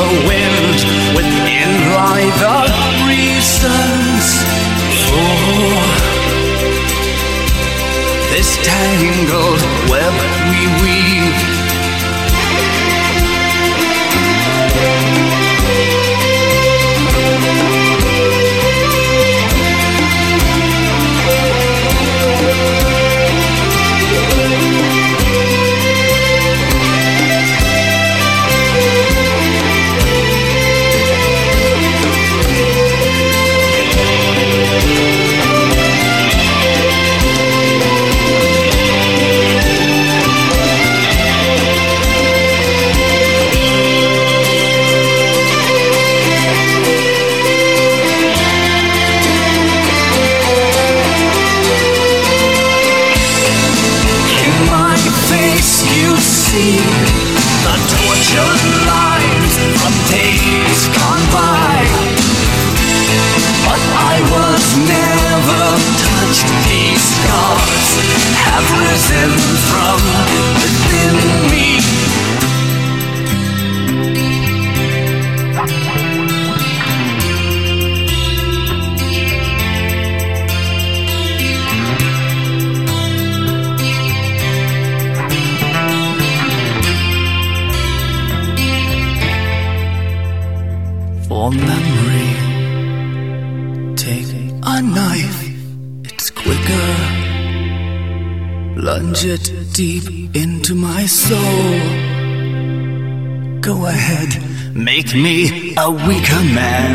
the 0.00 0.10
wind 0.28 0.78
within 1.16 1.70
lie 1.94 2.30
the 2.44 2.60
reasons 3.06 4.24
for 5.06 5.74
this 8.34 8.56
tangled 8.66 9.62
web 9.90 10.14
we 10.50 10.60
weave. 10.82 11.53
Have 68.46 68.66
risen 68.82 69.30
from 69.68 70.00
within 70.60 71.14
me. 71.50 71.64
For 91.28 91.50
memory, 91.50 92.23
deep 99.24 100.36
into 100.36 100.74
my 100.74 101.06
soul. 101.06 101.38
Go 103.62 103.86
ahead, 103.86 104.76
make 104.76 105.14
me 105.14 105.74
a 105.78 105.90
weaker 105.90 106.42
man. 106.52 106.94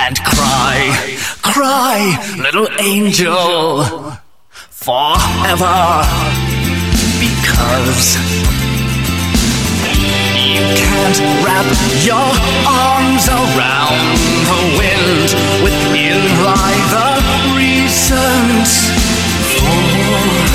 And 0.00 0.16
cry, 0.24 1.16
cry, 1.42 2.36
little 2.36 2.68
angel, 2.80 3.84
forever. 4.50 6.02
Because 7.20 8.63
you 10.44 10.64
can't 10.76 11.18
wrap 11.40 11.66
your 12.04 12.28
arms 12.68 13.28
around 13.28 14.16
the 14.50 14.60
wind 14.76 15.28
within 15.64 16.20
lie 16.44 16.80
the 16.92 17.08
reasons 17.56 18.92
for 19.56 20.54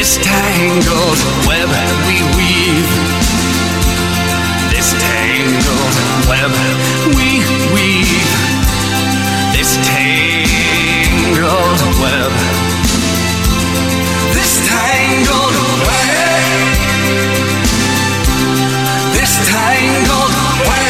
this 0.00 0.16
tangled 0.22 1.20
web 1.46 1.68
we 2.06 2.16
weave. 2.38 2.90
This 4.70 4.94
tangled 4.94 5.96
web 6.26 6.52
we 7.16 7.42
weave. 7.74 8.32
This 9.52 9.76
tangled 9.86 11.80
web. 12.00 12.32
This 14.32 14.52
tangled 14.66 15.56
web. 15.86 17.39
This 19.40 19.48
tangled 19.48 20.89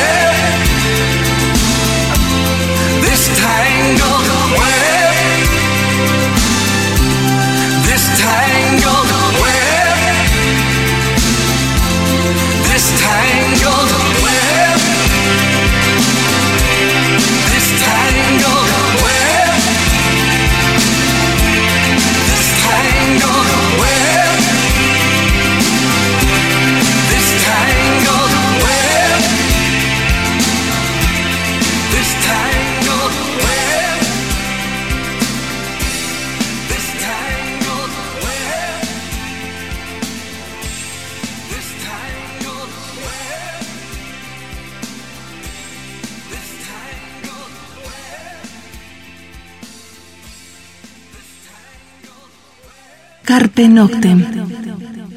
Carpe 53.31 53.69
Noctem. 53.69 54.27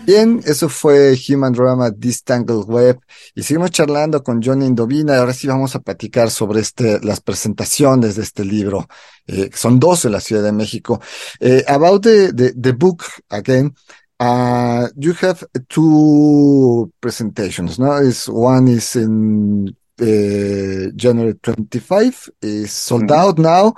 Bien, 0.06 0.40
eso 0.46 0.70
fue 0.70 1.18
Human 1.28 1.52
Drama 1.52 1.92
This 1.92 2.24
Tangled 2.24 2.66
Web 2.68 3.00
y 3.34 3.42
seguimos 3.42 3.72
charlando 3.72 4.22
con 4.22 4.40
Johnny 4.40 4.68
Indovina. 4.68 5.18
Ahora 5.18 5.34
sí 5.34 5.48
vamos 5.48 5.76
a 5.76 5.80
platicar 5.80 6.30
sobre 6.30 6.60
este, 6.60 7.00
las 7.00 7.22
presentaciones 7.22 8.16
de 8.16 8.22
este 8.22 8.46
libro. 8.46 8.88
Eh, 9.26 9.50
son 9.56 9.80
dos 9.80 10.06
en 10.06 10.12
la 10.12 10.20
Ciudad 10.20 10.44
de 10.44 10.52
México. 10.52 11.02
Eh, 11.40 11.64
about 11.68 12.04
the, 12.04 12.54
the, 12.54 12.74
book 12.74 13.04
again, 13.30 13.74
uh, 14.20 14.88
you 14.96 15.16
have 15.20 15.44
two 15.68 16.92
presentations. 17.00 17.80
No, 17.80 18.00
one 18.28 18.68
is 18.68 18.96
in 18.96 19.76
uh, 20.02 20.92
January 20.96 21.36
25 21.36 22.30
is 22.42 22.72
sold 22.72 23.04
Mhm. 23.10 23.16
out 23.16 23.38
now, 23.38 23.74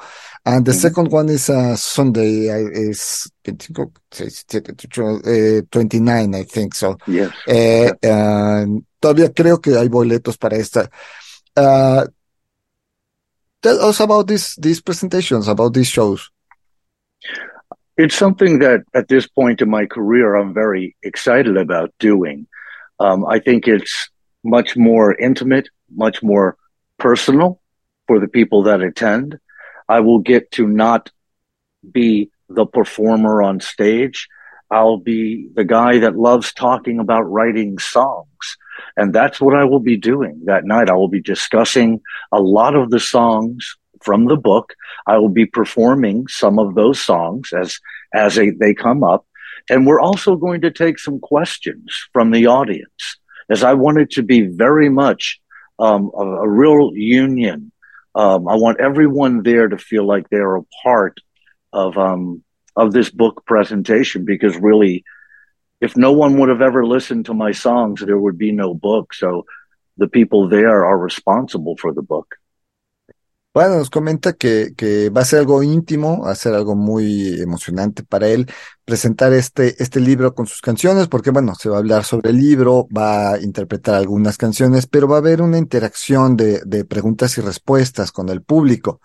and 0.45 0.65
the 0.65 0.71
Mhm. 0.71 0.81
second 0.81 1.11
one 1.11 1.29
is 1.29 1.49
uh, 1.49 1.75
Sunday 1.75 2.49
uh, 2.49 2.69
is 2.71 3.29
25, 3.43 3.89
uh, 5.25 5.61
29, 5.71 6.35
I 6.35 6.43
think 6.43 6.73
so. 6.75 6.97
Yes. 7.07 7.29
Eh, 7.47 7.91
uh, 8.03 8.65
todavía 8.99 9.33
creo 9.33 9.59
que 9.61 9.75
hay 9.77 9.89
boletos 9.89 10.37
para 10.37 10.57
esta. 10.57 10.89
Uh, 11.57 12.05
tell 13.61 13.79
us 13.81 13.99
about 13.99 14.27
this, 14.27 14.55
these 14.57 14.81
presentations, 14.81 15.47
about 15.47 15.73
these 15.73 15.87
shows. 15.89 16.29
It's 17.97 18.15
something 18.15 18.59
that 18.59 18.83
at 18.93 19.07
this 19.07 19.25
point 19.27 19.61
in 19.61 19.69
my 19.69 19.85
career, 19.85 20.35
I'm 20.35 20.53
very 20.53 20.95
excited 21.01 21.55
about 21.57 21.91
doing. 21.99 22.45
Um, 22.99 23.25
I 23.25 23.39
think 23.39 23.67
it's 23.67 24.09
much 24.43 24.75
more 24.75 25.15
intimate, 25.15 25.69
much 25.93 26.23
more 26.23 26.57
personal 26.97 27.61
for 28.07 28.19
the 28.19 28.27
people 28.27 28.63
that 28.63 28.81
attend. 28.81 29.39
I 29.87 29.99
will 29.99 30.19
get 30.19 30.51
to 30.51 30.67
not 30.67 31.11
be 31.89 32.31
the 32.49 32.65
performer 32.65 33.41
on 33.41 33.59
stage. 33.59 34.27
I'll 34.71 34.97
be 34.97 35.49
the 35.53 35.63
guy 35.63 35.99
that 35.99 36.17
loves 36.17 36.53
talking 36.53 36.99
about 36.99 37.31
writing 37.31 37.77
songs. 37.77 38.57
And 38.97 39.13
that's 39.13 39.39
what 39.39 39.55
I 39.55 39.65
will 39.65 39.79
be 39.79 39.97
doing 39.97 40.41
that 40.45 40.65
night. 40.65 40.89
I 40.89 40.95
will 40.95 41.07
be 41.07 41.21
discussing 41.21 42.01
a 42.31 42.39
lot 42.39 42.75
of 42.75 42.89
the 42.89 42.99
songs 42.99 43.75
from 44.03 44.25
the 44.25 44.35
book. 44.35 44.73
I 45.07 45.17
will 45.17 45.29
be 45.29 45.45
performing 45.45 46.27
some 46.27 46.59
of 46.59 46.75
those 46.75 46.99
songs 46.99 47.51
as, 47.53 47.79
as 48.13 48.35
they, 48.35 48.51
they 48.51 48.73
come 48.73 49.03
up. 49.03 49.25
And 49.69 49.85
we're 49.85 50.01
also 50.01 50.35
going 50.35 50.61
to 50.61 50.71
take 50.71 50.99
some 50.99 51.19
questions 51.19 51.91
from 52.13 52.31
the 52.31 52.47
audience 52.47 53.17
as 53.49 53.63
I 53.63 53.73
want 53.73 53.99
it 53.99 54.11
to 54.11 54.23
be 54.23 54.41
very 54.41 54.89
much 54.89 55.39
um, 55.79 56.11
a, 56.17 56.23
a 56.23 56.49
real 56.49 56.91
union. 56.95 57.71
Um, 58.13 58.47
I 58.47 58.55
want 58.55 58.79
everyone 58.79 59.43
there 59.43 59.67
to 59.67 59.77
feel 59.77 60.05
like 60.05 60.29
they're 60.29 60.55
a 60.55 60.63
part 60.83 61.19
of 61.73 61.97
um, 61.97 62.43
of 62.75 62.91
this 62.91 63.09
book 63.09 63.45
presentation 63.45 64.25
because 64.25 64.55
really, 64.57 65.03
if 65.81 65.97
no 65.97 66.11
one 66.13 66.39
would 66.39 66.49
have 66.49 66.61
ever 66.61 66.85
listened 66.85 67.25
to 67.25 67.33
my 67.33 67.51
songs, 67.51 68.01
there 68.01 68.17
would 68.17 68.37
be 68.37 68.51
no 68.51 68.73
book. 68.73 69.13
So 69.13 69.45
the 69.97 70.07
people 70.07 70.49
there 70.49 70.85
are 70.85 70.97
responsible 70.97 71.77
for 71.77 71.93
the 71.93 72.01
book. 72.01 72.35
Bueno, 73.55 73.77
nos 73.77 73.89
comenta 73.89 74.33
que, 74.33 74.73
que 74.75 75.09
va 75.09 75.21
a 75.21 75.25
ser 75.25 75.39
algo 75.39 75.63
íntimo, 75.63 76.23
va 76.23 76.31
a 76.31 76.35
ser 76.35 76.53
algo 76.53 76.75
muy 76.75 77.39
emocionante 77.41 78.03
para 78.03 78.27
él 78.27 78.47
presentar 78.83 79.31
este, 79.31 79.81
este 79.81 80.01
libro 80.01 80.35
con 80.35 80.45
sus 80.45 80.59
canciones, 80.59 81.07
porque 81.07 81.31
bueno, 81.31 81.55
se 81.55 81.69
va 81.69 81.77
a 81.77 81.79
hablar 81.79 82.03
sobre 82.03 82.31
el 82.31 82.37
libro, 82.37 82.85
va 82.95 83.31
a 83.31 83.41
interpretar 83.41 83.95
algunas 83.95 84.37
canciones, 84.37 84.87
pero 84.87 85.07
va 85.07 85.15
a 85.15 85.19
haber 85.19 85.41
una 85.41 85.57
interacción 85.57 86.35
de, 86.35 86.63
de 86.65 86.83
preguntas 86.83 87.37
y 87.37 87.41
respuestas 87.41 88.11
con 88.11 88.27
el 88.27 88.41
público. 88.41 88.99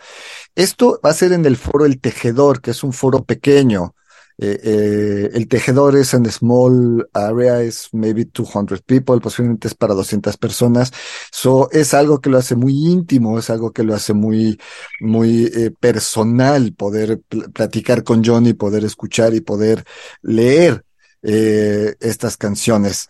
Esto 0.57 1.01
va 1.05 1.11
a 1.11 1.15
ser 1.15 1.31
en 1.31 1.47
el 1.47 1.57
foro 1.57 1.87
El 1.87 2.01
Tejedor, 2.01 2.61
que 2.61 2.73
es 2.73 2.83
un 2.83 2.93
foro 2.93 3.23
pequeño. 3.23 3.95
Eh, 4.43 4.59
eh, 4.65 5.31
el 5.35 5.49
tejedor 5.49 5.97
es 5.97 6.15
en 6.15 6.25
small 6.31 7.07
area, 7.13 7.61
es 7.61 7.91
maybe 7.93 8.25
200 8.25 8.81
people, 8.81 9.21
posiblemente 9.21 9.69
es 9.69 9.75
para 9.75 9.93
200 9.93 10.39
personas. 10.39 10.93
So, 11.31 11.69
es 11.73 11.93
algo 11.93 12.23
que 12.23 12.31
lo 12.31 12.39
hace 12.39 12.57
muy 12.57 12.73
íntimo, 12.73 13.39
es 13.39 13.51
algo 13.51 13.73
que 13.73 13.83
lo 13.83 13.95
hace 13.95 14.15
muy, 14.15 14.59
muy 15.01 15.45
eh, 15.55 15.71
personal, 15.79 16.73
poder 16.73 17.21
pl 17.29 17.51
platicar 17.53 18.03
con 18.03 18.25
Johnny, 18.25 18.55
poder 18.55 18.85
escuchar 18.85 19.35
y 19.35 19.43
poder 19.43 19.85
leer 20.23 20.85
estas 21.23 22.39
canciones. 22.39 23.09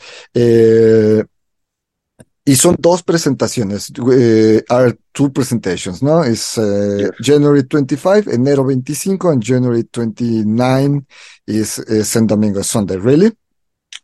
Y 2.44 2.56
son 2.56 2.76
dos 2.78 3.02
presentaciones, 3.02 3.90
uh, 3.98 4.60
are 4.68 4.96
two 5.12 5.30
presentations, 5.32 6.02
¿no? 6.02 6.24
Es 6.24 6.56
uh, 6.56 6.62
Yes. 6.98 7.10
January 7.20 7.62
25, 7.62 8.30
enero 8.30 8.64
25, 8.64 9.30
and 9.30 9.42
January 9.42 9.84
29 9.84 11.06
is, 11.46 11.78
is 11.78 12.08
San 12.08 12.26
Domingo 12.26 12.62
Sunday, 12.62 12.96
really? 12.96 13.32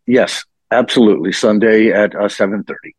Yes, 0.05 0.45
absolutely. 0.71 1.33
Sunday 1.33 1.91
at 1.91 2.15
uh, 2.15 2.29
7.30. 2.29 2.93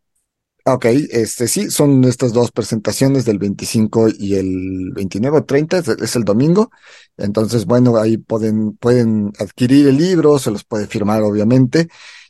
Ok, 0.64 0.84
este 1.10 1.48
sí, 1.48 1.70
son 1.70 2.04
estas 2.04 2.34
dos 2.34 2.50
presentaciones 2.50 3.24
del 3.24 3.38
25 3.38 4.08
y 4.18 4.34
el 4.34 4.90
29 4.92 5.38
o 5.38 5.44
30, 5.44 5.78
es, 5.78 5.88
es 5.88 6.16
el 6.16 6.24
domingo. 6.24 6.70
Entonces, 7.16 7.64
bueno, 7.64 7.96
ahí 7.96 8.18
pueden, 8.18 8.76
pueden 8.76 9.32
adquirir 9.38 9.88
el 9.88 9.96
libro, 9.96 10.38
se 10.38 10.50
los 10.50 10.64
puede 10.64 10.86
firmar, 10.86 11.22
obviamente, 11.22 11.88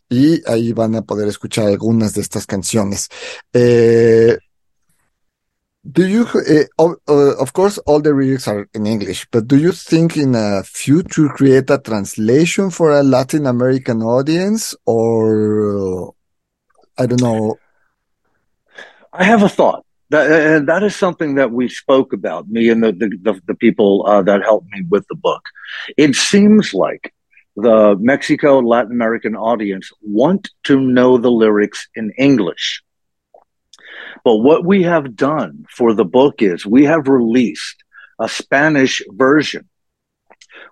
y 0.08 0.42
ahí 0.46 0.72
van 0.72 0.94
a 0.94 1.02
poder 1.02 1.28
escuchar 1.28 1.66
algunas 1.66 2.14
de 2.14 2.22
estas 2.22 2.46
canciones. 2.46 3.08
Eh, 3.52 4.38
do 5.82 6.06
you, 6.06 6.26
eh, 6.46 6.66
of, 6.76 6.96
uh, 7.08 7.34
of 7.38 7.52
course, 7.52 7.78
all 7.86 8.00
the 8.00 8.12
lyrics 8.12 8.48
are 8.48 8.68
in 8.74 8.86
English, 8.86 9.26
but 9.30 9.46
do 9.46 9.56
you 9.56 9.72
think 9.72 10.16
in 10.16 10.34
a 10.34 10.62
future 10.62 11.28
create 11.28 11.70
a 11.70 11.78
translation 11.78 12.70
for 12.70 12.90
a 12.92 13.02
Latin 13.02 13.46
American 13.46 14.02
audience 14.02 14.74
or, 14.84 16.14
I 16.98 17.06
don't 17.06 17.22
know, 17.22 17.56
I 19.12 19.24
have 19.24 19.42
a 19.42 19.48
thought. 19.48 19.84
That, 20.10 20.30
and 20.30 20.68
that 20.68 20.82
is 20.82 20.96
something 20.96 21.34
that 21.34 21.52
we 21.52 21.68
spoke 21.68 22.14
about, 22.14 22.48
me 22.48 22.70
and 22.70 22.82
the, 22.82 22.92
the, 22.92 23.08
the, 23.20 23.40
the 23.46 23.54
people 23.54 24.06
uh, 24.06 24.22
that 24.22 24.42
helped 24.42 24.66
me 24.70 24.82
with 24.88 25.06
the 25.08 25.14
book. 25.14 25.42
It 25.98 26.16
seems 26.16 26.72
like 26.72 27.12
the 27.60 27.96
Mexico 27.98 28.60
Latin 28.60 28.92
American 28.92 29.34
audience 29.34 29.90
want 30.00 30.50
to 30.62 30.78
know 30.78 31.18
the 31.18 31.30
lyrics 31.30 31.88
in 31.96 32.12
English. 32.16 32.84
But 34.24 34.36
what 34.36 34.64
we 34.64 34.84
have 34.84 35.16
done 35.16 35.64
for 35.68 35.92
the 35.92 36.04
book 36.04 36.40
is 36.40 36.64
we 36.64 36.84
have 36.84 37.08
released 37.08 37.82
a 38.20 38.28
Spanish 38.28 39.02
version 39.10 39.68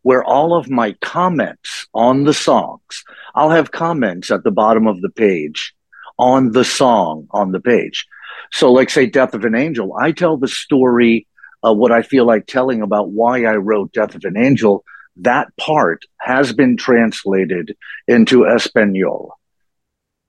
where 0.02 0.22
all 0.22 0.56
of 0.56 0.70
my 0.70 0.92
comments 1.00 1.88
on 1.92 2.22
the 2.22 2.34
songs, 2.34 3.02
I'll 3.34 3.50
have 3.50 3.72
comments 3.72 4.30
at 4.30 4.44
the 4.44 4.52
bottom 4.52 4.86
of 4.86 5.00
the 5.00 5.10
page 5.10 5.74
on 6.18 6.52
the 6.52 6.64
song 6.64 7.26
on 7.32 7.50
the 7.50 7.60
page. 7.60 8.06
So, 8.52 8.70
like, 8.70 8.90
say, 8.90 9.06
Death 9.06 9.34
of 9.34 9.44
an 9.44 9.56
Angel, 9.56 9.92
I 10.00 10.12
tell 10.12 10.36
the 10.36 10.46
story 10.46 11.26
of 11.64 11.78
what 11.78 11.90
I 11.90 12.02
feel 12.02 12.26
like 12.26 12.46
telling 12.46 12.80
about 12.80 13.10
why 13.10 13.44
I 13.44 13.56
wrote 13.56 13.92
Death 13.92 14.14
of 14.14 14.24
an 14.24 14.36
Angel. 14.36 14.84
That 15.16 15.48
part 15.56 16.04
has 16.18 16.52
been 16.52 16.76
translated 16.76 17.76
into 18.06 18.46
Espanol. 18.46 19.38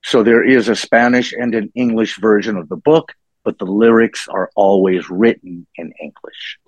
So, 0.04 0.24
there 0.24 0.44
is 0.44 0.70
a 0.70 0.76
Spanish 0.76 1.34
and 1.34 1.54
an 1.54 1.72
English 1.76 2.20
version 2.20 2.56
of 2.56 2.70
the 2.70 2.78
book, 2.78 3.14
but 3.44 3.58
the 3.58 3.66
lyrics 3.66 4.28
are 4.30 4.50
always 4.56 5.10
written 5.10 5.68
in 5.76 5.92
English. 6.02 6.60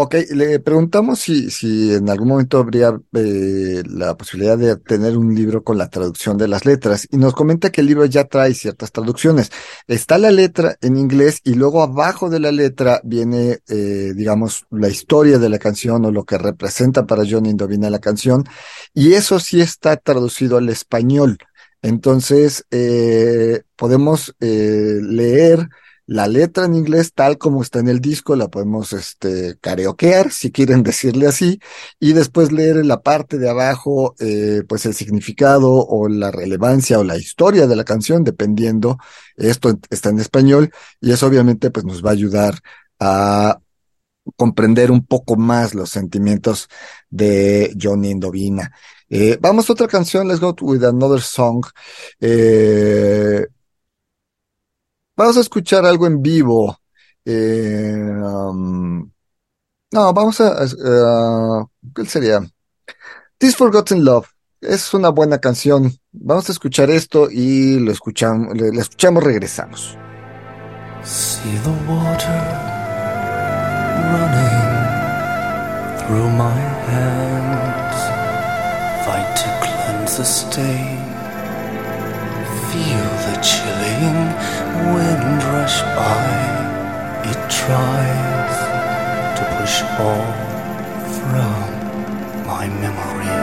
Ok, 0.00 0.14
le 0.30 0.60
preguntamos 0.60 1.18
si, 1.18 1.50
si 1.50 1.92
en 1.92 2.08
algún 2.08 2.28
momento 2.28 2.58
habría 2.58 2.96
eh, 3.14 3.82
la 3.84 4.16
posibilidad 4.16 4.56
de 4.56 4.76
tener 4.76 5.16
un 5.16 5.34
libro 5.34 5.64
con 5.64 5.76
la 5.76 5.90
traducción 5.90 6.38
de 6.38 6.46
las 6.46 6.64
letras 6.64 7.08
y 7.10 7.16
nos 7.16 7.34
comenta 7.34 7.72
que 7.72 7.80
el 7.80 7.88
libro 7.88 8.04
ya 8.04 8.22
trae 8.22 8.54
ciertas 8.54 8.92
traducciones. 8.92 9.50
Está 9.88 10.16
la 10.18 10.30
letra 10.30 10.76
en 10.82 10.96
inglés 10.96 11.40
y 11.42 11.54
luego 11.54 11.82
abajo 11.82 12.30
de 12.30 12.38
la 12.38 12.52
letra 12.52 13.00
viene, 13.02 13.58
eh, 13.66 14.12
digamos, 14.14 14.66
la 14.70 14.88
historia 14.88 15.40
de 15.40 15.48
la 15.48 15.58
canción 15.58 16.04
o 16.04 16.12
lo 16.12 16.22
que 16.24 16.38
representa 16.38 17.04
para 17.04 17.24
Johnny 17.28 17.50
Indovina 17.50 17.90
la 17.90 17.98
canción 17.98 18.44
y 18.94 19.14
eso 19.14 19.40
sí 19.40 19.60
está 19.60 19.96
traducido 19.96 20.58
al 20.58 20.68
español. 20.68 21.38
Entonces, 21.82 22.64
eh, 22.70 23.62
podemos 23.74 24.32
eh, 24.38 25.00
leer 25.02 25.68
la 26.08 26.26
letra 26.26 26.64
en 26.64 26.74
inglés 26.74 27.12
tal 27.12 27.36
como 27.36 27.62
está 27.62 27.80
en 27.80 27.88
el 27.88 28.00
disco, 28.00 28.34
la 28.34 28.48
podemos 28.48 28.94
este, 28.94 29.58
karaokear, 29.60 30.32
si 30.32 30.50
quieren 30.50 30.82
decirle 30.82 31.26
así, 31.26 31.60
y 32.00 32.14
después 32.14 32.50
leer 32.50 32.78
en 32.78 32.88
la 32.88 33.02
parte 33.02 33.36
de 33.36 33.50
abajo, 33.50 34.14
eh, 34.18 34.62
pues 34.66 34.86
el 34.86 34.94
significado 34.94 35.70
o 35.70 36.08
la 36.08 36.30
relevancia 36.30 36.98
o 36.98 37.04
la 37.04 37.18
historia 37.18 37.66
de 37.66 37.76
la 37.76 37.84
canción, 37.84 38.24
dependiendo. 38.24 38.96
Esto 39.36 39.78
está 39.90 40.08
en 40.08 40.18
español 40.18 40.72
y 40.98 41.12
eso 41.12 41.26
obviamente 41.26 41.70
pues 41.70 41.84
nos 41.84 42.02
va 42.02 42.10
a 42.10 42.14
ayudar 42.14 42.58
a 42.98 43.60
comprender 44.36 44.90
un 44.90 45.04
poco 45.04 45.36
más 45.36 45.74
los 45.74 45.90
sentimientos 45.90 46.68
de 47.10 47.76
Johnny 47.80 48.10
Indovina. 48.10 48.72
Eh, 49.10 49.38
vamos 49.40 49.68
a 49.68 49.74
otra 49.74 49.88
canción, 49.88 50.26
let's 50.26 50.40
go 50.40 50.56
with 50.62 50.84
another 50.84 51.20
song. 51.20 51.64
Eh, 52.18 53.46
Vamos 55.18 55.36
a 55.36 55.40
escuchar 55.40 55.84
algo 55.84 56.06
en 56.06 56.22
vivo. 56.22 56.78
Eh, 57.24 57.92
um, 57.92 59.10
no, 59.90 60.12
vamos 60.14 60.40
a, 60.40 60.64
¿Qué 61.92 62.06
sería? 62.06 62.40
This 63.36 63.56
Forgotten 63.56 64.04
Love. 64.04 64.28
es 64.60 64.94
una 64.94 65.08
buena 65.08 65.38
canción. 65.38 65.92
Vamos 66.12 66.48
a 66.48 66.52
escuchar 66.52 66.90
esto 66.90 67.28
y 67.32 67.80
lo 67.80 67.90
escuchamos, 67.90 68.56
le 68.56 68.68
escuchamos, 68.80 69.24
regresamos. 69.24 69.98
See 71.02 71.58
the 71.64 71.74
water 71.90 72.42
running 74.12 74.78
through 75.98 76.30
my 76.30 76.60
hands. 76.86 77.98
Fight 79.04 79.36
to 79.36 79.48
cleanse 79.66 80.16
the 80.16 80.24
stain. 80.24 80.98
Feel 82.70 83.07
wind 84.94 85.42
rush 85.54 85.80
by. 85.96 86.26
It 87.30 87.40
tries 87.50 88.56
to 89.38 89.42
push 89.56 89.82
all 89.98 90.32
from 91.18 91.66
my 92.46 92.64
memory. 92.82 93.36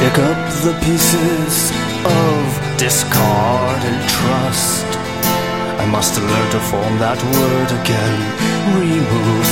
Pick 0.00 0.18
up 0.18 0.40
the 0.66 0.74
pieces 0.84 1.72
of 2.04 2.40
discarded 2.76 4.00
trust. 4.16 4.88
I 5.82 5.86
must 5.86 6.16
learn 6.20 6.48
to 6.52 6.60
form 6.70 6.94
that 6.98 7.20
word 7.36 7.70
again. 7.80 8.18
Remove 8.78 9.48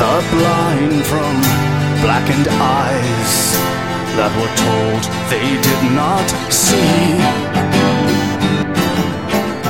the 0.00 0.14
blind 0.32 1.06
from 1.06 1.34
blackened 2.02 2.48
eyes 2.48 3.34
that 4.16 4.32
were 4.38 4.54
told 4.66 5.02
they 5.30 5.48
did 5.68 5.82
not 5.94 6.26
see. 6.52 7.53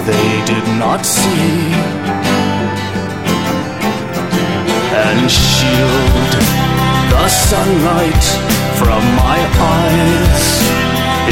They 0.06 0.44
did 0.44 0.66
not 0.78 1.06
see. 1.06 1.72
And 4.92 5.30
shield 5.30 6.32
the 7.08 7.26
sunlight 7.28 8.24
from 8.76 9.02
my 9.16 9.40
eyes. 9.80 10.44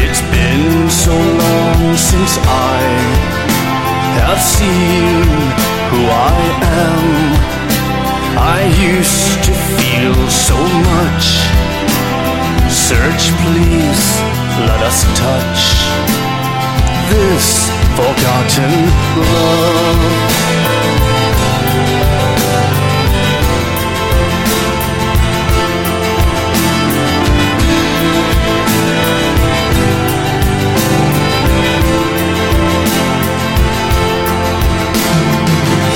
It's 0.03 0.23
been 0.33 0.89
so 0.89 1.13
long 1.13 1.97
since 1.99 2.39
I 2.41 2.81
have 4.25 4.41
seen 4.41 5.21
who 5.91 6.01
I 6.09 6.39
am. 6.89 7.07
I 8.57 8.61
used 8.81 9.45
to 9.49 9.53
feel 9.77 10.17
so 10.31 10.57
much. 10.89 11.27
Search, 12.73 13.25
please, 13.45 14.05
let 14.67 14.81
us 14.81 15.05
touch 15.21 15.72
this 17.13 17.69
forgotten 17.97 18.73
love. 19.21 20.33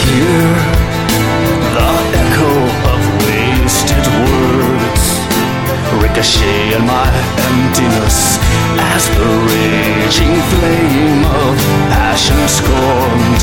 Hear 0.05 0.66
ricochet 6.17 6.73
in 6.75 6.87
my 6.87 7.09
emptiness 7.53 8.39
as 8.97 9.05
the 9.17 9.29
raging 9.53 10.33
flame 10.49 11.23
of 11.45 11.57
passion 11.93 12.41
scorned 12.49 13.43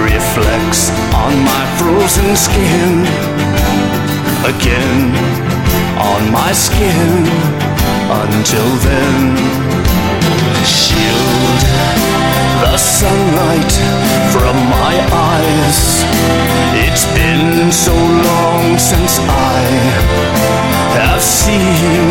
reflects 0.00 0.88
on 1.12 1.32
my 1.44 1.64
frozen 1.76 2.34
skin. 2.36 3.04
Again 4.48 5.12
on 6.00 6.32
my 6.32 6.52
skin 6.52 7.28
until 8.24 8.68
then. 8.88 9.36
Shield 10.64 11.60
the 12.64 12.78
sunlight 12.78 13.72
from 14.32 14.56
my 14.72 14.94
eyes. 15.12 16.00
It's 16.88 17.04
been 17.12 17.70
so 17.70 17.92
long 17.92 18.78
since 18.78 19.18
I 19.20 20.63
have 20.94 21.22
seen 21.22 22.10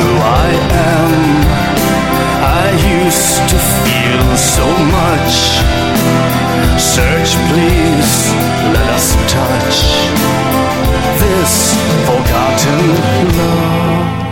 who 0.00 0.10
I 0.44 0.48
am. 0.92 1.12
I 2.62 2.66
used 3.00 3.42
to 3.52 3.58
feel 3.84 4.26
so 4.36 4.66
much. 4.98 5.36
Search, 6.80 7.32
please, 7.48 8.12
let 8.74 8.86
us 8.96 9.06
touch 9.28 9.76
this 11.20 11.74
forgotten 12.06 12.80
love. 13.38 14.25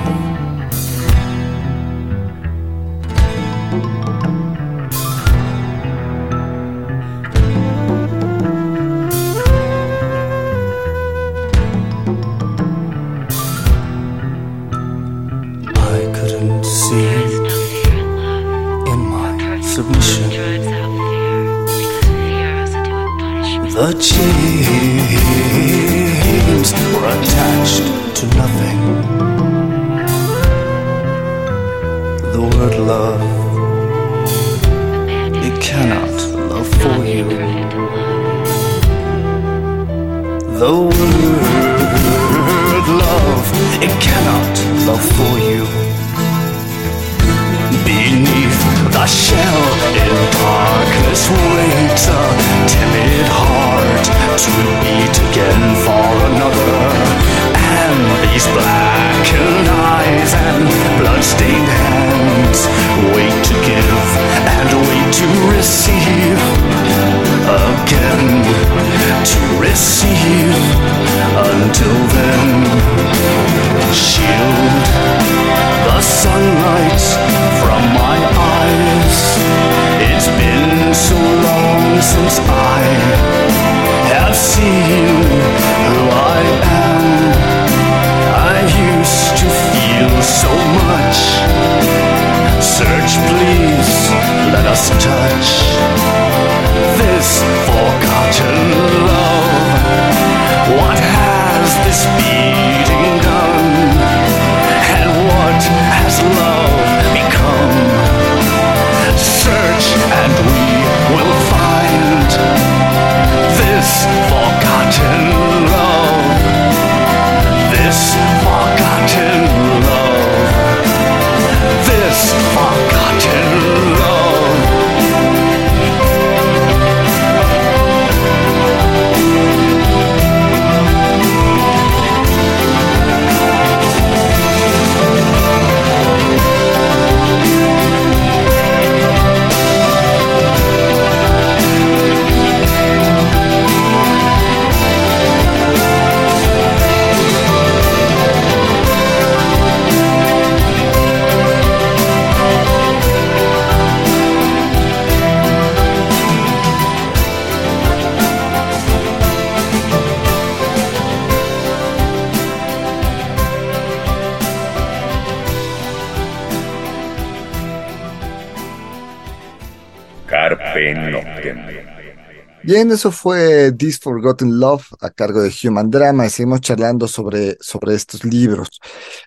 Bien, 172.85 172.93
eso 172.93 173.11
fue 173.11 173.73
This 173.73 173.99
Forgotten 173.99 174.61
Love 174.61 174.93
a 175.01 175.09
cargo 175.09 175.41
de 175.43 175.51
Human 175.51 175.89
Drama 175.91 176.27
y 176.27 176.29
seguimos 176.29 176.61
charlando 176.61 177.09
sobre, 177.09 177.57
sobre 177.59 177.95
estos 177.95 178.25
libros. 178.25 178.79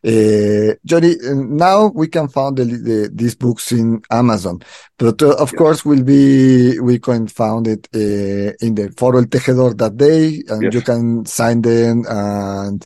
Eh, 0.03 0.77
Johnny, 0.83 1.17
now 1.33 1.91
we 1.91 2.07
can 2.07 2.29
find 2.29 2.55
the, 2.55 2.65
the, 2.65 3.09
these 3.11 3.35
books 3.35 3.71
in 3.71 3.99
Amazon, 4.11 4.59
but 4.99 5.23
uh, 5.23 5.33
of 5.39 5.55
course 5.55 5.83
we 5.83 5.95
will 5.95 6.03
be, 6.03 6.79
we 6.79 6.99
can 6.99 7.27
find 7.27 7.67
it 7.67 7.87
uh, 7.95 8.53
in 8.63 8.75
the 8.75 8.93
Foro 8.95 9.17
El 9.17 9.25
Tejedor 9.25 9.75
that 9.75 9.97
day 9.97 10.43
and 10.49 10.61
Yes. 10.61 10.73
you 10.75 10.81
can 10.81 11.25
sign 11.25 11.63
them 11.63 12.05
and 12.07 12.85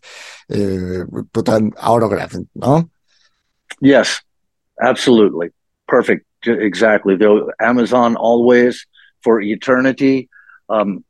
uh, 0.53 1.03
put 1.33 1.49
an 1.49 1.73
autograph, 1.81 2.33
no? 2.55 2.89
Yes, 3.81 4.21
absolutely. 4.81 5.49
Perfect. 5.89 6.25
Exactly. 6.45 7.17
The 7.17 7.51
Amazon 7.59 8.15
always 8.15 8.87
for 9.21 9.41
eternity. 9.41 10.29
Um, 10.71 11.03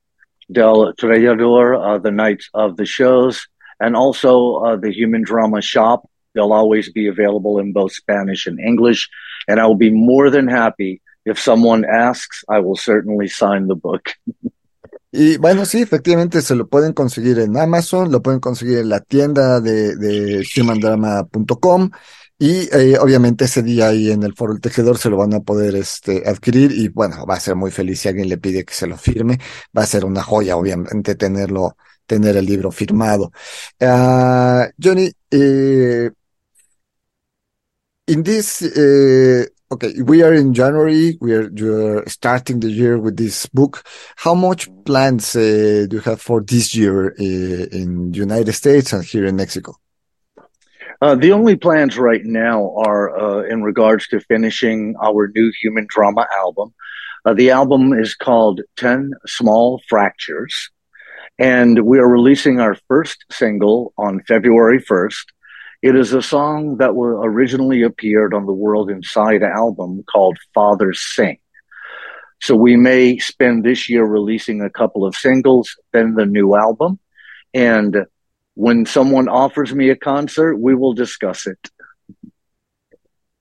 Del 0.52 0.94
Trellador, 1.00 1.80
uh, 1.80 1.98
the 1.98 2.12
nights 2.12 2.50
of 2.54 2.76
the 2.76 2.86
shows, 2.86 3.48
and 3.80 3.96
also 3.96 4.56
uh, 4.56 4.76
the 4.76 4.92
Human 4.92 5.24
Drama 5.24 5.62
Shop. 5.62 6.08
They'll 6.34 6.54
always 6.54 6.92
be 6.92 7.08
available 7.08 7.60
in 7.60 7.74
both 7.74 7.94
Spanish 7.94 8.48
and 8.48 8.60
English. 8.60 9.10
And 9.48 9.60
I 9.60 9.66
will 9.66 9.76
be 9.76 9.92
more 9.92 10.30
than 10.30 10.48
happy 10.48 11.02
if 11.26 11.40
someone 11.40 11.86
asks, 11.86 12.44
I 12.50 12.60
will 12.60 12.76
certainly 12.76 13.28
sign 13.28 13.68
the 13.68 13.76
book. 13.76 14.10
Y 15.14 15.36
bueno, 15.38 15.66
sí, 15.66 15.82
efectivamente 15.82 16.42
se 16.42 16.56
lo 16.56 16.68
pueden 16.68 16.94
conseguir 16.94 17.38
en 17.40 17.58
Amazon, 17.58 18.12
lo 18.12 18.22
pueden 18.22 18.40
conseguir 18.40 18.78
en 18.78 18.90
la 18.90 19.02
tienda 19.02 19.60
de, 19.60 19.98
de 19.98 20.46
humandrama.com 20.56 21.92
y 22.42 22.68
eh, 22.76 22.98
obviamente 22.98 23.46
ese 23.46 23.62
día 23.62 23.90
ahí 23.90 24.10
en 24.10 24.24
el 24.24 24.34
Foro 24.34 24.54
El 24.54 24.62
Tejedor 24.62 24.98
se 24.98 25.12
lo 25.12 25.18
van 25.18 25.36
a 25.36 25.42
poder 25.42 25.76
este, 25.76 26.28
adquirir 26.28 26.72
y 26.72 26.88
bueno, 26.88 27.24
va 27.28 27.36
a 27.36 27.40
ser 27.40 27.56
muy 27.56 27.70
feliz 27.70 28.00
si 28.00 28.10
alguien 28.10 28.30
le 28.30 28.40
pide 28.40 28.66
que 28.66 28.74
se 28.74 28.88
lo 28.88 28.98
firme, 28.98 29.40
va 29.78 29.84
a 29.84 29.86
ser 29.86 30.06
una 30.06 30.24
joya 30.24 30.58
obviamente 30.58 31.14
tenerlo, 31.14 31.78
tener 32.08 32.38
el 32.38 32.48
libro 32.48 32.72
firmado. 32.72 33.32
Ah, 33.80 34.68
Johnny, 34.76 35.12
eh, 35.30 36.10
in 38.08 38.24
this 38.24 38.64
uh, 38.64 39.46
okay 39.70 40.02
we 40.02 40.24
are 40.24 40.34
in 40.34 40.52
january 40.52 41.18
we 41.22 41.34
are 41.34 41.48
you're 41.54 42.04
starting 42.08 42.60
the 42.60 42.72
year 42.72 42.98
with 42.98 43.18
this 43.18 43.46
book. 43.54 43.84
How 44.18 44.34
much 44.34 44.68
plans 44.84 45.36
uh, 45.36 45.86
do 45.88 45.98
you 45.98 46.02
have 46.06 46.20
for 46.20 46.42
this 46.42 46.74
year 46.74 47.14
uh, 47.20 47.68
in 47.72 48.14
united 48.16 48.54
states 48.54 48.94
and 48.94 49.04
here 49.04 49.28
in 49.28 49.36
mexico 49.36 49.76
Uh, 51.02 51.16
the 51.16 51.32
only 51.32 51.56
plans 51.56 51.98
right 51.98 52.24
now 52.24 52.76
are 52.78 53.18
uh, 53.20 53.42
in 53.48 53.64
regards 53.64 54.08
to 54.08 54.20
finishing 54.20 54.94
our 55.02 55.32
new 55.36 55.52
human 55.60 55.88
drama 55.90 56.28
album. 56.38 56.72
Uh, 57.26 57.34
the 57.34 57.50
album 57.50 57.92
is 57.92 58.14
called 58.14 58.62
10 58.78 59.12
Small 59.26 59.82
Fractures, 59.90 60.70
and 61.40 61.86
we 61.86 61.98
are 61.98 62.08
releasing 62.08 62.60
our 62.60 62.76
first 62.88 63.26
single 63.32 63.94
on 63.98 64.22
February 64.28 64.80
1st. 64.80 65.26
It 65.82 65.96
is 65.96 66.14
a 66.14 66.22
song 66.22 66.78
that 66.78 66.92
originally 66.92 67.82
appeared 67.82 68.36
on 68.36 68.46
the 68.46 68.54
World 68.54 68.92
Inside 68.92 69.42
album 69.42 70.04
called 70.04 70.38
Fathers 70.54 71.02
Sing. 71.16 71.40
So 72.42 72.56
we 72.56 72.76
may 72.76 73.18
spend 73.18 73.64
this 73.64 73.90
year 73.90 74.04
releasing 74.04 74.62
a 74.62 74.70
couple 74.70 75.06
of 75.06 75.16
singles, 75.16 75.76
then 75.94 76.14
the 76.14 76.28
new 76.28 76.56
album. 76.56 77.00
And 77.56 78.06
when 78.66 78.86
someone 78.86 79.28
offers 79.44 79.72
me 79.80 79.86
a 79.92 79.98
concert, 80.12 80.54
we 80.66 80.74
will 80.80 80.96
discuss 81.06 81.40
it. 81.54 81.60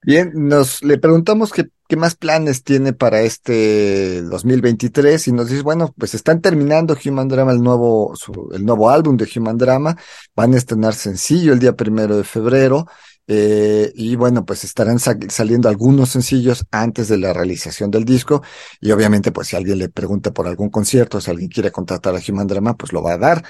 bien 0.03 0.33
nos 0.35 0.83
le 0.83 0.97
preguntamos 0.99 1.53
qué, 1.53 1.67
qué 1.89 1.97
más 1.97 2.15
planes 2.17 2.65
tiene 2.65 2.93
para 2.95 3.21
este 3.21 4.23
2023 4.23 5.29
y 5.29 5.33
nos 5.33 5.49
dice 5.51 5.63
bueno 5.63 5.95
pues 5.99 6.15
están 6.15 6.41
terminando 6.41 6.97
Human 7.05 7.29
Drama 7.29 7.53
el 7.53 7.63
nuevo 7.63 8.13
su- 8.17 8.49
el 8.53 8.65
nuevo 8.65 8.89
álbum 8.89 9.17
de 9.19 9.29
Human 9.37 9.59
Drama 9.59 9.97
van 10.35 10.55
a 10.55 10.57
estrenar 10.57 10.95
sencillo 10.95 11.53
el 11.53 11.59
día 11.59 11.75
primero 11.75 12.17
de 12.17 12.25
febrero 12.25 12.87
Eh, 13.33 13.93
y 13.95 14.17
bueno, 14.17 14.45
pues 14.45 14.65
estarán 14.65 14.99
sa- 14.99 15.17
saliendo 15.29 15.69
algunos 15.69 16.09
sencillos 16.11 16.65
antes 16.73 17.07
de 17.07 17.17
la 17.17 17.33
realización 17.33 17.89
del 17.93 18.05
disco. 18.05 18.43
Y 18.81 18.91
obviamente, 18.91 19.31
pues 19.31 19.47
si 19.49 19.55
alguien 19.57 19.79
le 19.79 19.89
pregunta 19.89 20.33
por 20.33 20.49
algún 20.49 20.69
concierto, 20.69 21.21
si 21.21 21.31
alguien 21.31 21.49
quiere 21.49 21.71
contratar 21.71 22.13
a 22.17 22.21
Human 22.29 22.49
Drama, 22.49 22.75
pues 22.77 22.93
lo 22.93 23.03
va 23.05 23.13
a 23.13 23.19
dar. 23.19 23.45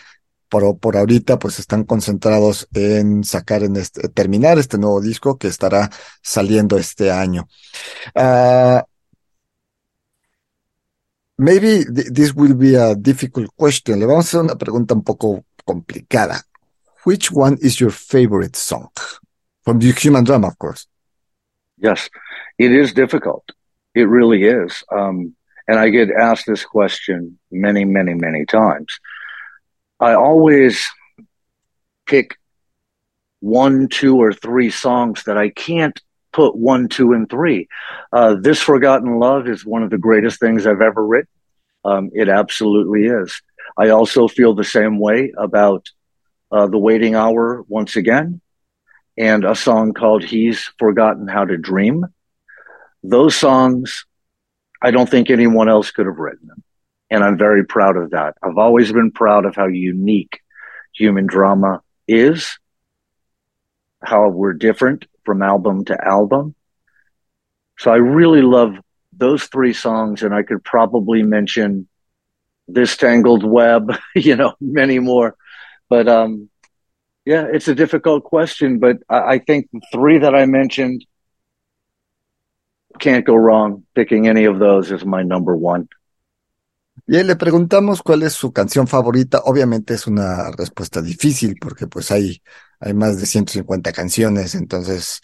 Por, 0.50 0.78
por 0.78 0.96
ahorita, 0.96 1.38
pues 1.38 1.60
están 1.60 1.84
concentrados 1.84 2.68
en 2.74 3.22
sacar, 3.22 3.62
en 3.62 3.76
este, 3.76 4.08
terminar 4.08 4.58
este 4.58 4.78
nuevo 4.78 5.00
disco 5.00 5.38
que 5.38 5.46
estará 5.46 5.88
saliendo 6.22 6.76
este 6.76 7.12
año. 7.12 7.48
Ah, 8.16 8.84
maybe 11.38 11.84
th- 11.84 12.12
this 12.12 12.34
will 12.34 12.54
be 12.54 12.76
a 12.76 12.94
difficult 12.96 13.48
question. 13.54 14.00
Le 14.00 14.06
vamos 14.06 14.26
a 14.26 14.28
hacer 14.28 14.40
una 14.40 14.56
pregunta 14.56 14.92
un 14.94 15.04
poco 15.04 15.44
complicada. 15.64 16.42
Which 17.06 17.30
one 17.32 17.56
is 17.62 17.78
your 17.78 17.92
favorite 17.92 18.56
song? 18.56 18.90
From 19.62 19.78
the 19.78 19.92
Human 19.92 20.24
Drama, 20.24 20.48
of 20.48 20.58
course. 20.58 20.88
Yes, 21.78 22.10
it 22.58 22.72
is 22.72 22.92
difficult. 22.92 23.44
It 23.94 24.08
really 24.08 24.44
is. 24.44 24.82
Um, 24.90 25.36
and 25.68 25.78
I 25.78 25.90
get 25.90 26.10
asked 26.10 26.46
this 26.46 26.64
question 26.64 27.38
many, 27.52 27.84
many, 27.84 28.14
many 28.14 28.44
times. 28.44 28.98
I 30.00 30.14
always 30.14 30.84
pick 32.06 32.36
one, 33.40 33.88
two, 33.88 34.16
or 34.16 34.32
three 34.32 34.70
songs 34.70 35.24
that 35.24 35.36
I 35.36 35.50
can't 35.50 36.00
put 36.32 36.56
one, 36.56 36.88
two, 36.88 37.12
and 37.12 37.28
three. 37.28 37.68
Uh, 38.12 38.36
this 38.40 38.60
Forgotten 38.60 39.18
Love 39.18 39.48
is 39.48 39.64
one 39.64 39.82
of 39.82 39.90
the 39.90 39.98
greatest 39.98 40.40
things 40.40 40.66
I've 40.66 40.80
ever 40.80 41.04
written. 41.06 41.28
Um, 41.84 42.10
it 42.12 42.28
absolutely 42.28 43.06
is. 43.06 43.40
I 43.76 43.90
also 43.90 44.28
feel 44.28 44.54
the 44.54 44.64
same 44.64 44.98
way 44.98 45.32
about 45.36 45.88
uh, 46.50 46.66
The 46.66 46.78
Waiting 46.78 47.14
Hour 47.14 47.64
once 47.68 47.96
again 47.96 48.40
and 49.16 49.44
a 49.44 49.54
song 49.54 49.92
called 49.92 50.24
He's 50.24 50.70
Forgotten 50.78 51.28
How 51.28 51.44
to 51.44 51.56
Dream. 51.56 52.06
Those 53.02 53.36
songs, 53.36 54.06
I 54.82 54.90
don't 54.90 55.08
think 55.08 55.30
anyone 55.30 55.68
else 55.68 55.90
could 55.90 56.06
have 56.06 56.18
written 56.18 56.48
them. 56.48 56.62
And 57.10 57.24
I'm 57.24 57.36
very 57.36 57.64
proud 57.64 57.96
of 57.96 58.10
that. 58.10 58.36
I've 58.42 58.58
always 58.58 58.92
been 58.92 59.10
proud 59.10 59.44
of 59.44 59.56
how 59.56 59.66
unique 59.66 60.40
human 60.94 61.26
drama 61.26 61.82
is, 62.06 62.58
how 64.02 64.28
we're 64.28 64.52
different 64.52 65.06
from 65.24 65.42
album 65.42 65.84
to 65.86 66.04
album. 66.04 66.54
So 67.78 67.90
I 67.90 67.96
really 67.96 68.42
love 68.42 68.76
those 69.12 69.44
three 69.44 69.72
songs, 69.72 70.22
and 70.22 70.34
I 70.34 70.42
could 70.42 70.62
probably 70.64 71.22
mention 71.22 71.88
This 72.68 72.96
Tangled 72.96 73.44
Web, 73.44 73.92
you 74.14 74.36
know, 74.36 74.54
many 74.60 74.98
more. 74.98 75.36
But 75.88 76.08
um, 76.08 76.48
yeah, 77.24 77.46
it's 77.52 77.68
a 77.68 77.74
difficult 77.74 78.24
question, 78.24 78.78
but 78.78 78.98
I, 79.08 79.34
I 79.34 79.38
think 79.38 79.68
three 79.92 80.18
that 80.18 80.34
I 80.34 80.46
mentioned 80.46 81.04
can't 82.98 83.24
go 83.24 83.34
wrong. 83.34 83.84
Picking 83.94 84.26
any 84.28 84.44
of 84.44 84.58
those 84.58 84.90
is 84.90 85.04
my 85.04 85.22
number 85.22 85.56
one. 85.56 85.88
Bien, 87.06 87.26
le 87.26 87.34
preguntamos 87.36 88.02
cuál 88.02 88.22
es 88.22 88.34
su 88.34 88.52
canción 88.52 88.86
favorita. 88.86 89.40
Obviamente 89.44 89.94
es 89.94 90.06
una 90.06 90.50
respuesta 90.52 91.02
difícil 91.02 91.56
porque 91.60 91.86
pues 91.86 92.10
hay, 92.10 92.40
hay 92.78 92.94
más 92.94 93.18
de 93.20 93.26
150 93.26 93.92
canciones, 93.92 94.54
entonces, 94.54 95.20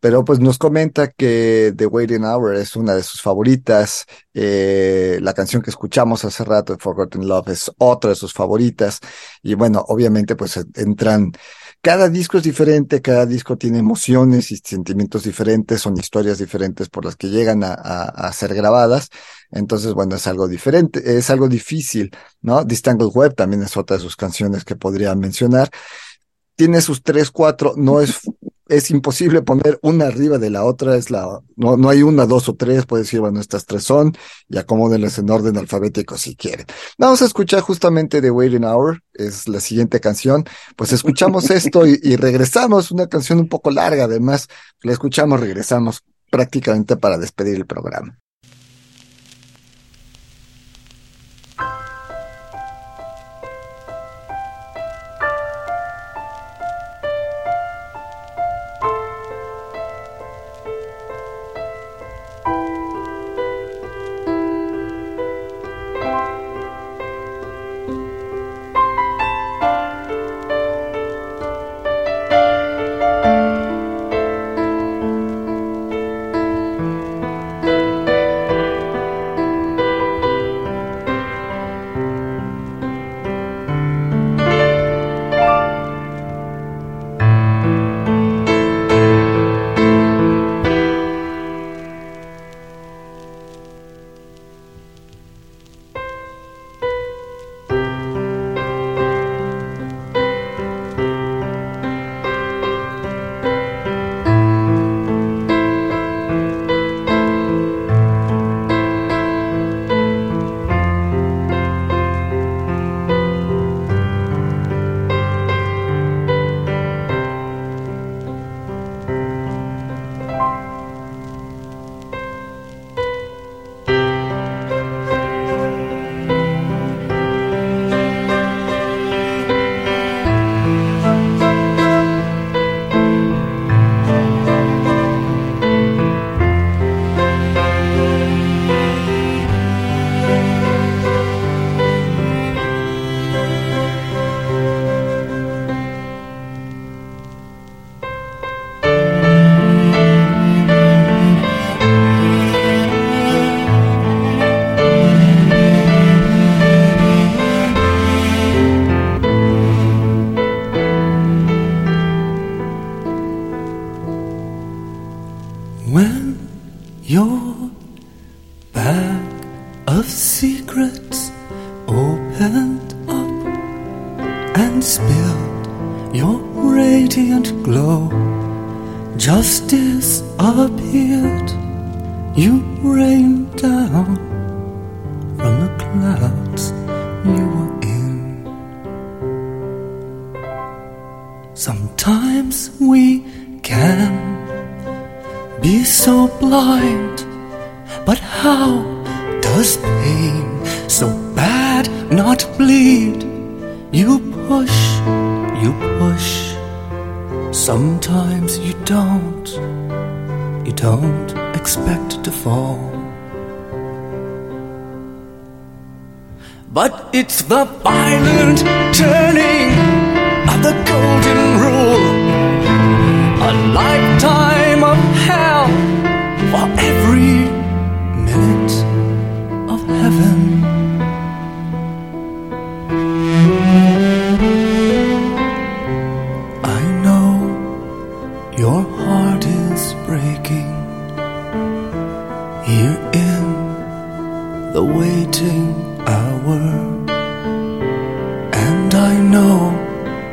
pero 0.00 0.24
pues 0.24 0.40
nos 0.40 0.56
comenta 0.58 1.08
que 1.10 1.74
The 1.76 1.86
Waiting 1.86 2.24
Hour 2.24 2.56
es 2.56 2.74
una 2.76 2.94
de 2.94 3.02
sus 3.02 3.20
favoritas. 3.20 4.06
Eh, 4.32 5.18
la 5.20 5.34
canción 5.34 5.62
que 5.62 5.70
escuchamos 5.70 6.24
hace 6.24 6.42
rato, 6.44 6.76
Forgotten 6.78 7.26
Love, 7.28 7.48
es 7.48 7.70
otra 7.78 8.10
de 8.10 8.16
sus 8.16 8.32
favoritas. 8.32 9.00
Y 9.42 9.54
bueno, 9.54 9.84
obviamente 9.88 10.36
pues 10.36 10.58
entran, 10.74 11.32
cada 11.86 12.08
disco 12.08 12.38
es 12.38 12.42
diferente, 12.42 13.00
cada 13.00 13.26
disco 13.26 13.56
tiene 13.56 13.78
emociones 13.78 14.50
y 14.50 14.56
sentimientos 14.56 15.22
diferentes, 15.22 15.80
son 15.82 15.96
historias 15.96 16.38
diferentes 16.38 16.88
por 16.88 17.04
las 17.04 17.14
que 17.14 17.28
llegan 17.28 17.62
a, 17.62 17.74
a, 17.74 18.32
ser 18.32 18.54
grabadas. 18.54 19.08
Entonces, 19.52 19.94
bueno, 19.94 20.16
es 20.16 20.26
algo 20.26 20.48
diferente, 20.48 21.16
es 21.16 21.30
algo 21.30 21.48
difícil, 21.48 22.10
¿no? 22.40 22.66
This 22.66 22.82
Tangled 22.82 23.12
Web 23.14 23.36
también 23.36 23.62
es 23.62 23.76
otra 23.76 23.98
de 23.98 24.02
sus 24.02 24.16
canciones 24.16 24.64
que 24.64 24.74
podría 24.74 25.14
mencionar. 25.14 25.70
Tiene 26.56 26.80
sus 26.80 27.04
tres, 27.04 27.30
cuatro, 27.30 27.74
no 27.76 28.00
es, 28.00 28.18
es 28.68 28.90
imposible 28.90 29.42
poner 29.42 29.78
una 29.82 30.06
arriba 30.06 30.38
de 30.38 30.50
la 30.50 30.64
otra, 30.64 30.96
es 30.96 31.10
la, 31.10 31.40
no, 31.56 31.76
no 31.76 31.88
hay 31.88 32.02
una, 32.02 32.26
dos 32.26 32.48
o 32.48 32.54
tres, 32.54 32.86
puede 32.86 33.04
decir, 33.04 33.20
bueno, 33.20 33.40
estas 33.40 33.64
tres 33.64 33.84
son, 33.84 34.16
y 34.48 34.58
acomódenlas 34.58 35.18
en 35.18 35.30
orden 35.30 35.56
alfabético 35.56 36.16
si 36.18 36.34
quieren. 36.34 36.66
Vamos 36.98 37.22
a 37.22 37.26
escuchar 37.26 37.60
justamente 37.60 38.20
The 38.20 38.30
Waiting 38.30 38.64
Hour, 38.64 39.02
es 39.14 39.48
la 39.48 39.60
siguiente 39.60 40.00
canción. 40.00 40.44
Pues 40.76 40.92
escuchamos 40.92 41.50
esto 41.50 41.86
y, 41.86 42.00
y 42.02 42.16
regresamos, 42.16 42.90
una 42.90 43.06
canción 43.06 43.38
un 43.38 43.48
poco 43.48 43.70
larga, 43.70 44.04
además, 44.04 44.48
la 44.82 44.92
escuchamos, 44.92 45.40
regresamos 45.40 46.02
prácticamente 46.30 46.96
para 46.96 47.18
despedir 47.18 47.56
el 47.56 47.66
programa. 47.66 48.18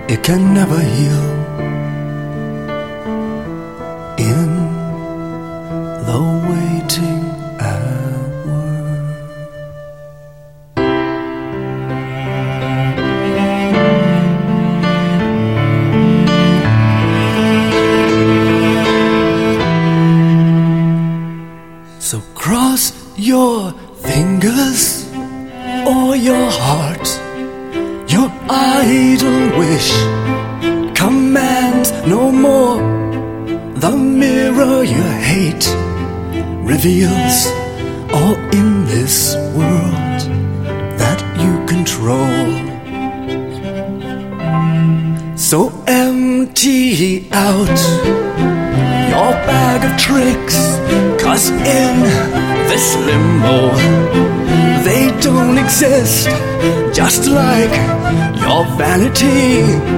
it 0.08 0.24
can 0.24 0.54
never 0.54 0.80
heal. 0.80 1.43
humanity. 58.94 59.93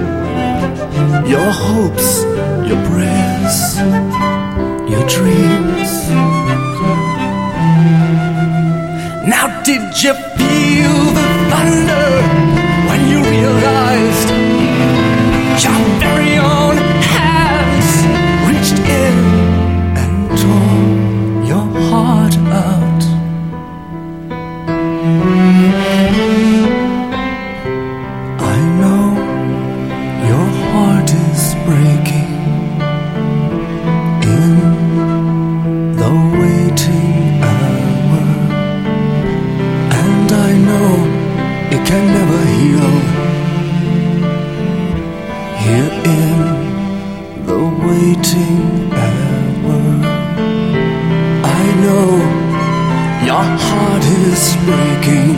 is 54.36 54.56
breaking. 54.70 55.36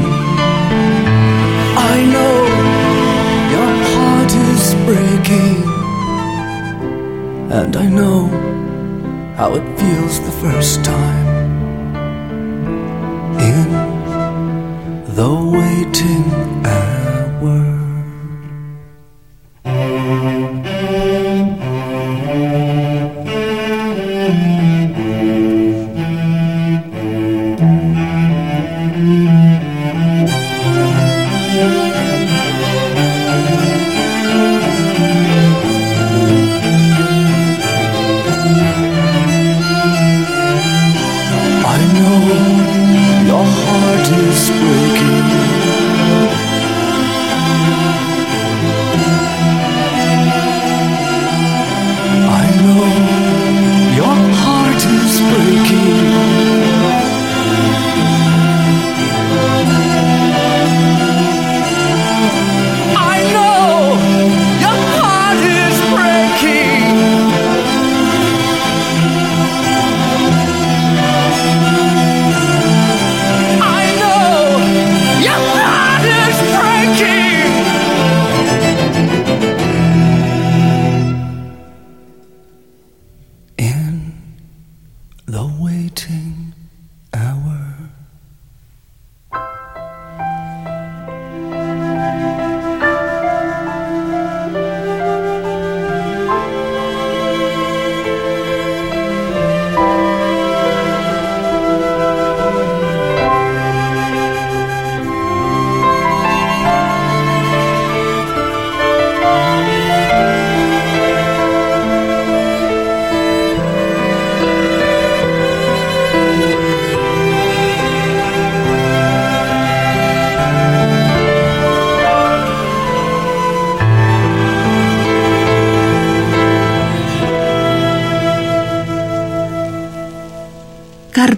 I 1.94 1.98
know 2.14 2.38
your 3.56 3.72
heart 3.92 4.32
is 4.52 4.64
breaking. 4.90 5.58
And 7.58 7.76
I 7.76 7.88
know 8.00 8.20
how 9.38 9.50
it 9.60 9.66
feels 9.80 10.20
the 10.28 10.36
first 10.44 10.84
time. 10.84 11.28
In 13.50 13.70
the 15.20 15.32
waiting 15.58 16.26
hour. 16.66 17.77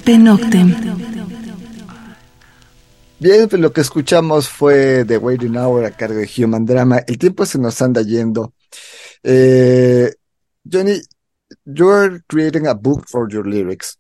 Carpe 0.09 0.23
Noctem. 0.23 0.75
Bien, 3.19 3.47
pues 3.47 3.61
lo 3.61 3.71
que 3.71 3.81
escuchamos 3.81 4.49
fue 4.49 5.05
The 5.05 5.17
Waiting 5.17 5.55
Hour 5.55 5.85
a 5.85 5.91
cargo 5.91 6.19
de 6.19 6.29
Human 6.37 6.65
Drama. 6.65 6.97
El 7.05 7.19
tiempo 7.19 7.45
se 7.45 7.59
nos 7.59 7.79
anda 7.79 8.01
yendo. 8.01 8.53
Eh, 9.21 10.11
Johnny, 10.63 10.99
you're 11.65 12.23
creating 12.27 12.65
a 12.65 12.73
book 12.73 13.07
for 13.07 13.31
your 13.31 13.45
lyrics, 13.45 13.99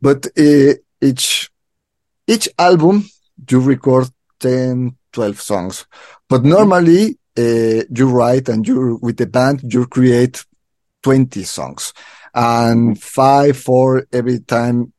but 0.00 0.26
uh, 0.36 0.74
each 1.00 1.48
each 2.26 2.50
album 2.58 3.08
you 3.48 3.60
record 3.60 4.08
10, 4.40 4.98
12 5.12 5.40
songs. 5.40 5.86
But 6.28 6.44
normally 6.44 7.18
uh, 7.38 7.84
you 7.90 8.10
write 8.10 8.50
and 8.50 8.66
you 8.68 8.98
with 9.00 9.16
the 9.16 9.26
band 9.26 9.62
you 9.72 9.86
create 9.86 10.44
20 11.02 11.42
songs 11.44 11.94
and 12.34 13.00
five, 13.00 13.56
four 13.56 14.06
every 14.12 14.40
time 14.40 14.92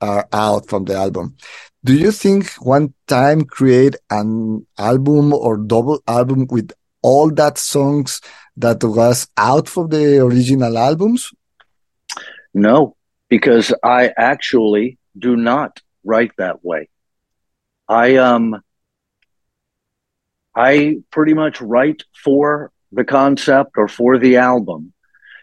are 0.00 0.28
out 0.32 0.68
from 0.68 0.84
the 0.84 0.94
album. 0.94 1.36
Do 1.84 1.94
you 1.94 2.12
think 2.12 2.52
one 2.60 2.94
time 3.06 3.44
create 3.44 3.96
an 4.10 4.66
album 4.78 5.32
or 5.32 5.56
double 5.56 6.02
album 6.06 6.46
with 6.50 6.72
all 7.02 7.30
that 7.32 7.58
songs 7.58 8.20
that 8.56 8.82
was 8.82 9.28
out 9.36 9.68
from 9.68 9.88
the 9.88 10.18
original 10.24 10.76
albums? 10.76 11.30
No, 12.52 12.96
because 13.28 13.72
I 13.82 14.12
actually 14.16 14.98
do 15.16 15.36
not 15.36 15.80
write 16.04 16.32
that 16.38 16.64
way. 16.64 16.88
I 17.88 18.16
um 18.16 18.60
I 20.54 20.96
pretty 21.10 21.34
much 21.34 21.60
write 21.60 22.02
for 22.24 22.72
the 22.90 23.04
concept 23.04 23.72
or 23.76 23.86
for 23.86 24.18
the 24.18 24.36
album 24.36 24.92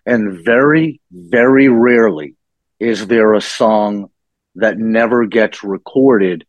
and 0.05 0.43
very, 0.45 1.01
very 1.11 1.67
rarely 1.67 2.35
is 2.79 3.07
there 3.07 3.33
a 3.33 3.41
song 3.41 4.09
that 4.55 4.77
never 4.77 5.25
gets 5.25 5.63
recorded. 5.63 6.45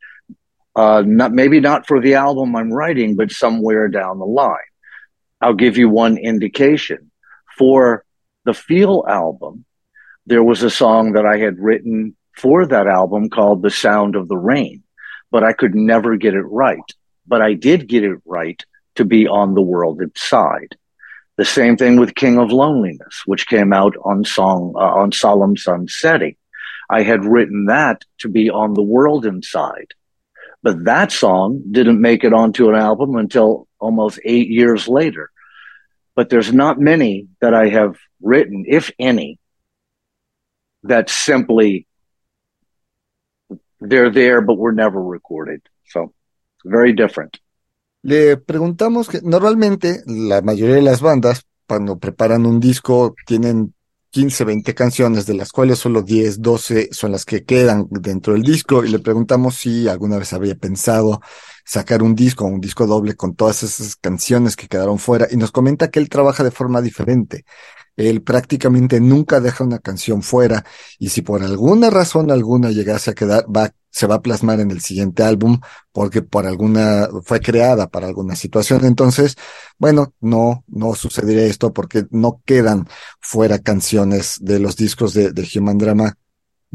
Uh, 0.74 1.02
not 1.06 1.32
maybe 1.32 1.60
not 1.60 1.86
for 1.86 2.00
the 2.00 2.14
album 2.14 2.54
I'm 2.54 2.72
writing, 2.72 3.16
but 3.16 3.30
somewhere 3.30 3.88
down 3.88 4.18
the 4.18 4.26
line. 4.26 4.56
I'll 5.40 5.54
give 5.54 5.76
you 5.76 5.88
one 5.88 6.18
indication. 6.18 7.10
For 7.58 8.04
the 8.44 8.54
Feel 8.54 9.04
album, 9.08 9.64
there 10.26 10.42
was 10.42 10.62
a 10.62 10.70
song 10.70 11.12
that 11.12 11.24
I 11.24 11.38
had 11.38 11.58
written 11.58 12.16
for 12.36 12.66
that 12.66 12.86
album 12.86 13.30
called 13.30 13.62
The 13.62 13.70
Sound 13.70 14.14
of 14.14 14.28
the 14.28 14.36
Rain, 14.36 14.82
but 15.30 15.42
I 15.42 15.52
could 15.52 15.74
never 15.74 16.16
get 16.16 16.34
it 16.34 16.42
right. 16.42 16.78
But 17.26 17.40
I 17.40 17.54
did 17.54 17.88
get 17.88 18.04
it 18.04 18.18
right 18.26 18.62
to 18.96 19.04
be 19.04 19.26
on 19.26 19.54
the 19.54 19.62
world 19.62 20.00
inside. 20.02 20.76
The 21.36 21.44
same 21.44 21.76
thing 21.76 22.00
with 22.00 22.14
King 22.14 22.38
of 22.38 22.50
Loneliness, 22.50 23.22
which 23.26 23.46
came 23.46 23.72
out 23.72 23.94
on 24.04 24.24
song 24.24 24.72
uh, 24.74 24.78
on 24.78 25.12
Solemn 25.12 25.56
Sun 25.56 25.88
Setting. 25.88 26.36
I 26.88 27.02
had 27.02 27.24
written 27.24 27.66
that 27.66 28.02
to 28.20 28.28
be 28.28 28.48
on 28.48 28.74
the 28.74 28.82
world 28.82 29.26
inside. 29.26 29.92
But 30.62 30.84
that 30.84 31.12
song 31.12 31.62
didn't 31.70 32.00
make 32.00 32.24
it 32.24 32.32
onto 32.32 32.68
an 32.68 32.74
album 32.74 33.16
until 33.16 33.68
almost 33.78 34.18
eight 34.24 34.48
years 34.48 34.88
later. 34.88 35.30
But 36.14 36.30
there's 36.30 36.52
not 36.52 36.80
many 36.80 37.28
that 37.40 37.54
I 37.54 37.68
have 37.68 37.96
written, 38.22 38.64
if 38.66 38.90
any, 38.98 39.38
that 40.84 41.10
simply 41.10 41.86
they're 43.80 44.10
there 44.10 44.40
but 44.40 44.58
were 44.58 44.72
never 44.72 45.02
recorded. 45.02 45.60
So 45.88 46.14
very 46.64 46.94
different. 46.94 47.38
Le 48.06 48.36
preguntamos 48.36 49.08
que 49.08 49.20
normalmente 49.20 50.04
la 50.06 50.40
mayoría 50.40 50.76
de 50.76 50.82
las 50.82 51.00
bandas, 51.00 51.42
cuando 51.66 51.98
preparan 51.98 52.46
un 52.46 52.60
disco, 52.60 53.16
tienen 53.26 53.74
15, 54.10 54.44
20 54.44 54.74
canciones, 54.76 55.26
de 55.26 55.34
las 55.34 55.50
cuales 55.50 55.80
solo 55.80 56.02
10, 56.02 56.40
12 56.40 56.90
son 56.92 57.10
las 57.10 57.24
que 57.24 57.42
quedan 57.42 57.88
dentro 57.90 58.34
del 58.34 58.44
disco, 58.44 58.84
y 58.84 58.90
le 58.90 59.00
preguntamos 59.00 59.56
si 59.56 59.88
alguna 59.88 60.18
vez 60.18 60.32
había 60.32 60.54
pensado 60.54 61.20
sacar 61.64 62.04
un 62.04 62.14
disco, 62.14 62.44
un 62.44 62.60
disco 62.60 62.86
doble 62.86 63.16
con 63.16 63.34
todas 63.34 63.64
esas 63.64 63.96
canciones 63.96 64.54
que 64.54 64.68
quedaron 64.68 65.00
fuera, 65.00 65.26
y 65.28 65.36
nos 65.36 65.50
comenta 65.50 65.90
que 65.90 65.98
él 65.98 66.08
trabaja 66.08 66.44
de 66.44 66.52
forma 66.52 66.80
diferente. 66.82 67.44
Él 67.96 68.22
prácticamente 68.22 69.00
nunca 69.00 69.40
deja 69.40 69.64
una 69.64 69.78
canción 69.78 70.22
fuera, 70.22 70.64
y 70.98 71.08
si 71.10 71.22
por 71.22 71.42
alguna 71.42 71.90
razón 71.90 72.30
alguna 72.30 72.70
llegase 72.70 73.10
a 73.10 73.14
quedar, 73.14 73.46
va 73.54 73.72
se 73.96 74.06
va 74.06 74.16
a 74.16 74.22
plasmar 74.22 74.60
en 74.60 74.70
el 74.70 74.82
siguiente 74.82 75.22
álbum 75.22 75.58
porque 75.90 76.20
por 76.20 76.46
alguna 76.46 77.08
fue 77.24 77.40
creada 77.40 77.88
para 77.88 78.06
alguna 78.06 78.36
situación. 78.36 78.84
Entonces, 78.84 79.36
bueno, 79.78 80.12
no, 80.20 80.64
no 80.66 80.94
sucedería 80.94 81.46
esto 81.46 81.72
porque 81.72 82.04
no 82.10 82.42
quedan 82.44 82.86
fuera 83.20 83.58
canciones 83.58 84.36
de 84.42 84.58
los 84.58 84.76
discos 84.76 85.14
de, 85.14 85.32
de 85.32 85.48
Human 85.54 85.78
Drama. 85.78 86.14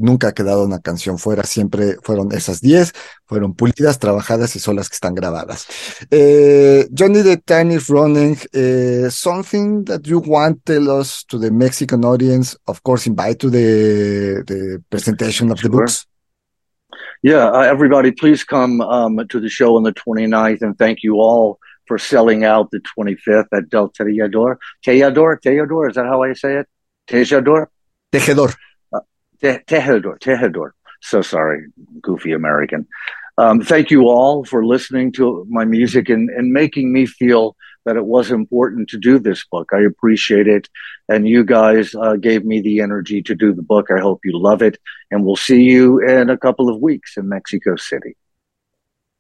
Nunca 0.02 0.30
ha 0.30 0.32
quedado 0.34 0.66
una 0.66 0.80
canción 0.80 1.18
fuera, 1.18 1.44
siempre 1.44 1.98
fueron 2.02 2.32
esas 2.32 2.62
10, 2.62 2.94
fueron 3.26 3.54
pulidas, 3.54 4.00
trabajadas 4.00 4.56
y 4.56 4.60
son 4.60 4.76
las 4.76 4.90
que 4.90 4.96
están 4.96 5.16
grabadas. 5.16 5.68
Eh, 6.10 6.88
Johnny 6.98 7.22
the 7.24 7.38
Tiny 7.38 7.78
Running, 7.78 8.38
eh, 8.54 9.08
something 9.10 9.86
that 9.86 10.02
you 10.04 10.22
want 10.26 10.66
tell 10.66 10.90
us 10.90 11.24
to 11.28 11.40
the 11.40 11.52
Mexican 11.52 12.04
audience, 12.04 12.58
of 12.68 12.82
course, 12.84 13.08
invite 13.08 13.38
to 13.40 13.50
the, 13.50 14.44
the 14.46 14.84
presentation 14.90 15.52
of 15.52 15.62
the 15.62 15.70
books. 15.70 16.08
Yeah, 17.24 17.50
uh, 17.50 17.62
everybody, 17.62 18.12
please 18.12 18.44
come 18.44 18.82
um, 18.82 19.28
to 19.28 19.40
the 19.40 19.50
show 19.50 19.78
on 19.78 19.84
the 19.84 19.94
29th, 19.94 20.64
and 20.64 20.76
thank 20.78 21.04
you 21.04 21.18
all 21.18 21.60
for 21.88 22.00
selling 22.00 22.44
out 22.44 22.72
the 22.72 22.82
25th 22.98 23.48
at 23.54 23.70
Del 23.70 23.90
Tejedor. 23.90 24.56
Tejedor, 24.84 25.40
Tejedor, 25.40 25.90
is 25.90 25.96
that 25.96 26.06
how 26.06 26.24
I 26.24 26.34
say 26.34 26.58
it? 26.58 26.68
Tejedor? 27.08 27.68
Tejedor. 28.12 28.56
Te- 29.42 29.64
Tejedor. 29.68 30.72
So 31.02 31.22
sorry, 31.22 31.68
goofy 32.02 32.32
American. 32.32 32.88
Um, 33.38 33.62
thank 33.62 33.90
you 33.90 34.04
all 34.04 34.46
for 34.46 34.66
listening 34.66 35.12
to 35.14 35.46
my 35.50 35.66
music 35.66 36.10
and, 36.10 36.30
and 36.30 36.52
making 36.52 36.94
me 36.94 37.06
feel 37.06 37.56
that 37.86 37.96
it 37.96 38.06
was 38.06 38.30
important 38.30 38.90
to 38.90 38.98
do 38.98 39.18
this 39.18 39.44
book. 39.52 39.70
I 39.74 39.82
appreciate 39.82 40.48
it. 40.48 40.70
And 41.10 41.28
you 41.28 41.44
guys 41.44 41.96
uh, 41.96 42.16
gave 42.16 42.46
me 42.46 42.62
the 42.62 42.82
energy 42.82 43.22
to 43.24 43.34
do 43.34 43.54
the 43.54 43.64
book. 43.64 43.88
I 43.90 44.00
hope 44.00 44.20
you 44.24 44.38
love 44.38 44.62
it. 44.62 44.78
And 45.10 45.26
we'll 45.26 45.36
see 45.36 45.64
you 45.64 46.00
in 46.00 46.30
a 46.30 46.38
couple 46.38 46.70
of 46.70 46.80
weeks 46.80 47.18
in 47.18 47.28
Mexico 47.28 47.76
City. 47.76 48.16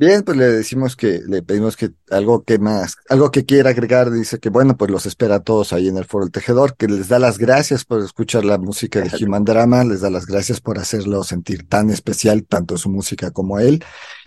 Bien, 0.01 0.23
pues 0.23 0.35
le 0.35 0.45
decimos 0.45 0.95
que 0.95 1.21
le 1.27 1.43
pedimos 1.43 1.77
que 1.77 1.91
algo 2.09 2.43
que 2.43 2.57
más, 2.57 2.95
algo 3.07 3.29
que 3.29 3.45
quiera 3.45 3.69
agregar, 3.69 4.09
dice 4.09 4.39
que 4.39 4.49
bueno, 4.49 4.75
pues 4.75 4.89
los 4.89 5.05
espera 5.05 5.35
a 5.35 5.39
todos 5.41 5.73
ahí 5.73 5.89
en 5.89 5.97
el 5.97 6.05
Foro 6.05 6.25
El 6.25 6.31
Tejedor, 6.31 6.75
que 6.75 6.87
les 6.87 7.07
da 7.07 7.19
las 7.19 7.37
gracias 7.37 7.85
por 7.85 8.01
escuchar 8.01 8.43
la 8.43 8.57
música 8.57 8.99
de 8.99 9.11
Human 9.23 9.45
Drama, 9.45 9.83
les 9.83 10.01
da 10.01 10.09
las 10.09 10.25
gracias 10.25 10.59
por 10.59 10.79
hacerlo 10.79 11.23
sentir 11.23 11.69
tan 11.69 11.91
especial, 11.91 12.43
tanto 12.45 12.79
su 12.79 12.89
música 12.89 13.29
como 13.29 13.59
él. 13.59 13.83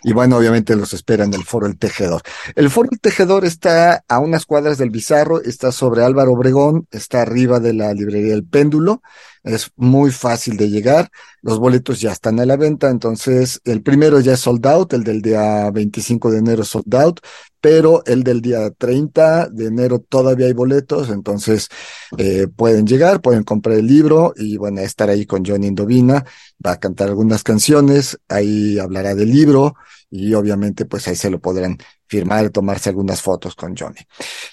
Y 0.07 0.13
bueno, 0.13 0.37
obviamente 0.37 0.77
los 0.77 0.93
espera 0.93 1.25
en 1.25 1.33
el 1.33 1.45
Foro 1.45 1.67
El 1.67 1.79
Tejedor. 1.79 2.21
El 2.55 2.69
Foro 2.69 2.91
El 2.93 3.01
Tejedor 3.01 3.47
está 3.47 4.05
a 4.07 4.19
unas 4.19 4.45
cuadras 4.45 4.77
del 4.77 4.91
Bizarro, 4.91 5.43
está 5.43 5.73
sobre 5.73 6.05
Álvaro 6.05 6.33
Obregón, 6.33 6.87
está 6.91 7.23
arriba 7.23 7.59
de 7.59 7.73
la 7.73 7.95
librería 7.95 8.35
El 8.35 8.45
Péndulo. 8.45 9.01
Es 9.43 9.71
muy 9.77 10.11
fácil 10.11 10.59
de 10.59 10.69
llegar. 10.69 11.11
Los 11.41 11.59
boletos 11.59 12.03
ya 12.03 12.13
están 12.13 12.39
a 12.39 12.45
la 12.45 12.57
venta. 12.57 12.91
Entonces, 12.91 13.63
el 13.65 13.83
primero 13.83 14.21
ya 14.21 14.35
es 14.35 14.41
sold 14.41 14.67
out, 14.67 14.93
el 14.93 15.05
del 15.05 15.23
día 15.23 15.71
25 15.71 16.31
de 16.31 16.39
enero 16.39 16.65
sold 16.65 16.95
out, 16.95 17.21
pero 17.65 18.05
el 18.05 18.23
del 18.25 18.43
día 18.43 18.71
30 18.77 19.49
de 19.49 19.69
enero 19.69 19.99
todavía 19.99 20.45
hay 20.49 20.53
boletos. 20.53 21.09
Entonces, 21.09 21.71
eh, 22.19 22.47
pueden 22.55 22.87
llegar, 22.87 23.23
pueden 23.23 23.43
comprar 23.43 23.79
el 23.79 23.87
libro 23.87 24.35
y 24.37 24.59
bueno, 24.59 24.83
estar 24.83 25.09
ahí 25.09 25.25
con 25.25 25.47
Johnny 25.47 25.69
Indovina. 25.69 26.27
Va 26.65 26.73
a 26.73 26.79
cantar 26.79 27.09
algunas 27.09 27.43
canciones, 27.43 28.19
ahí 28.29 28.79
hablará 28.79 29.15
del 29.15 29.31
libro 29.31 29.77
y 30.11 30.35
obviamente 30.35 30.85
pues 30.85 31.09
ahí 31.09 31.17
se 31.17 31.31
lo 31.31 31.41
podrán 31.41 31.79
firmar, 32.07 32.51
tomarse 32.51 32.91
algunas 32.91 33.23
fotos 33.23 33.55
con 33.55 33.75
Johnny. 33.75 34.03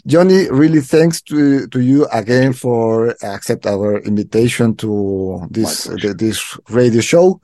Johnny, 0.09 0.47
really 0.49 0.79
thanks 0.79 1.21
to, 1.21 1.67
to 1.67 1.81
you 1.81 2.07
again 2.13 2.53
for 2.53 3.13
accept 3.23 3.65
our 3.65 4.01
invitation 4.07 4.73
to 4.77 5.49
this 5.51 5.89
uh, 5.89 6.13
this 6.17 6.39
radio 6.69 7.01
show, 7.01 7.41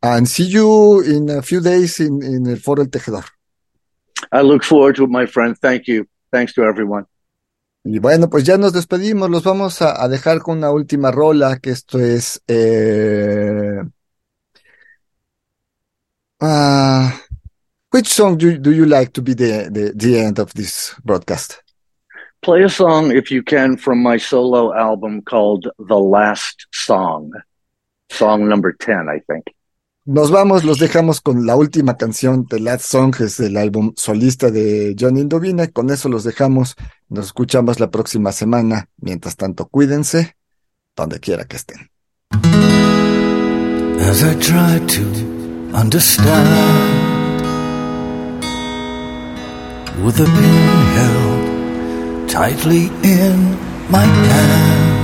and 0.00 0.26
see 0.26 0.48
you 0.48 1.02
in 1.02 1.28
a 1.28 1.42
few 1.42 1.60
days 1.60 2.00
in 2.00 2.22
in 2.22 2.46
el 2.46 2.56
Foro 2.56 2.80
El 2.80 2.88
Tejedor. 2.88 3.39
I 4.32 4.42
look 4.42 4.64
forward 4.64 4.96
to 4.96 5.04
it, 5.04 5.10
my 5.10 5.26
friend. 5.26 5.56
Thank 5.58 5.86
you. 5.86 6.06
Thanks 6.32 6.54
to 6.54 6.62
everyone. 6.64 7.06
Y 7.82 7.98
bueno, 7.98 8.28
pues 8.28 8.44
ya 8.44 8.58
nos 8.58 8.74
despedimos, 8.74 9.30
los 9.30 9.42
vamos 9.42 9.80
a, 9.80 10.02
a 10.02 10.08
dejar 10.08 10.40
con 10.40 10.58
una 10.58 10.70
última 10.70 11.10
rola, 11.10 11.58
que 11.60 11.70
esto 11.70 11.98
es 11.98 12.42
eh, 12.46 13.80
uh, 16.42 17.10
which 17.90 18.06
song 18.06 18.36
do, 18.36 18.58
do 18.58 18.70
you 18.70 18.84
like 18.84 19.12
to 19.14 19.22
be 19.22 19.32
the, 19.32 19.70
the, 19.70 19.92
the 19.96 20.18
end 20.18 20.38
of 20.38 20.52
this 20.52 20.94
broadcast? 21.04 21.62
Play 22.42 22.62
a 22.62 22.68
song, 22.68 23.12
if 23.12 23.30
you 23.30 23.42
can, 23.42 23.78
from 23.78 24.02
my 24.02 24.18
solo 24.18 24.74
album 24.74 25.22
called 25.22 25.68
The 25.78 25.98
Last 25.98 26.66
Song. 26.72 27.32
Song 28.10 28.48
number 28.48 28.72
10, 28.72 29.08
I 29.08 29.20
think. 29.20 29.54
nos 30.10 30.32
vamos, 30.32 30.64
los 30.64 30.80
dejamos 30.80 31.20
con 31.20 31.46
la 31.46 31.54
última 31.54 31.96
canción 31.96 32.44
de 32.50 32.58
Last 32.58 32.84
Song, 32.84 33.14
es 33.20 33.38
el 33.38 33.56
álbum 33.56 33.92
solista 33.96 34.50
de 34.50 34.96
John 34.98 35.16
Indovina. 35.16 35.68
Con 35.68 35.90
eso 35.90 36.08
los 36.08 36.24
dejamos. 36.24 36.74
Nos 37.08 37.26
escuchamos 37.26 37.78
la 37.78 37.92
próxima 37.92 38.32
semana. 38.32 38.88
Mientras 38.96 39.36
tanto, 39.36 39.68
cuídense 39.68 40.36
donde 40.96 41.20
quiera 41.20 41.44
que 41.44 41.56
estén. 41.56 41.90
As 44.00 44.24
I 44.24 44.34
try 44.40 44.80
to 44.80 45.76
understand, 45.78 46.48
with 50.04 50.18
a 50.18 50.24
pen 50.24 50.86
held 50.96 52.28
tightly 52.28 52.90
in 53.04 53.56
my 53.88 54.04
hand. 54.04 54.99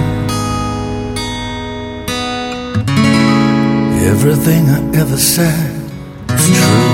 Everything 4.12 4.68
I 4.68 4.78
ever 5.00 5.16
said 5.16 5.72
was 6.28 6.46
true. 6.46 6.86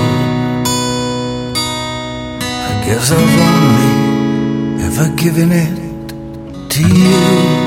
I 2.69 2.83
guess 2.85 3.11
I've 3.11 3.39
only 3.51 4.83
ever 4.87 5.15
given 5.15 5.51
it 5.51 6.69
to 6.71 6.81
you. 6.81 7.63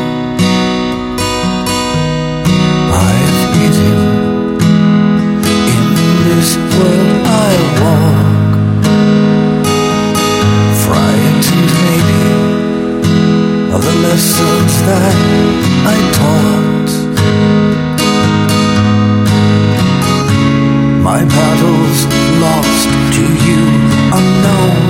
lessons 14.16 14.82
that 14.86 15.14
I 15.84 15.96
taught. 16.16 16.65
My 21.16 21.24
battle's 21.24 22.00
lost 22.44 22.88
to 23.16 23.24
you 23.46 23.62
unknown. 24.18 24.82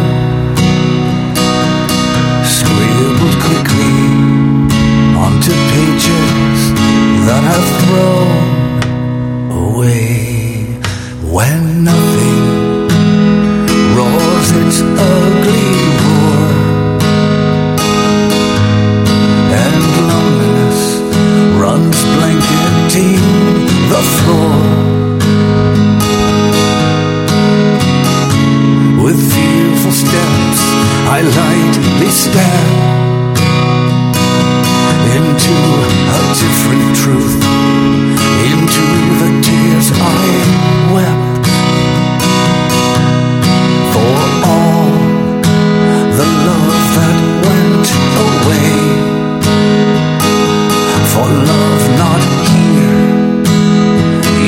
Scribbled 2.57 3.37
quickly 3.47 3.99
onto 5.23 5.53
pages 5.71 6.59
that 7.27 7.43
I've 7.55 7.71
thrown 7.81 8.43
away 9.69 10.11
When 11.31 11.85
nothing 11.85 12.43
roars 13.95 14.49
its 14.63 14.79
ugly 14.83 15.66
I 31.19 31.23
lightly 31.23 32.11
stare 32.11 32.69
into 35.17 35.57
a 36.13 36.23
different 36.43 36.93
truth, 37.01 37.41
into 38.53 38.87
the 39.21 39.31
tears 39.41 39.89
I 39.97 40.29
wept. 40.93 41.47
For 43.93 44.13
all 44.53 44.93
the 46.19 46.29
love 46.49 46.85
that 46.97 47.19
went 47.49 47.89
away, 48.29 48.77
for 51.13 51.29
love 51.51 51.85
not 52.03 52.23
here, 52.53 53.01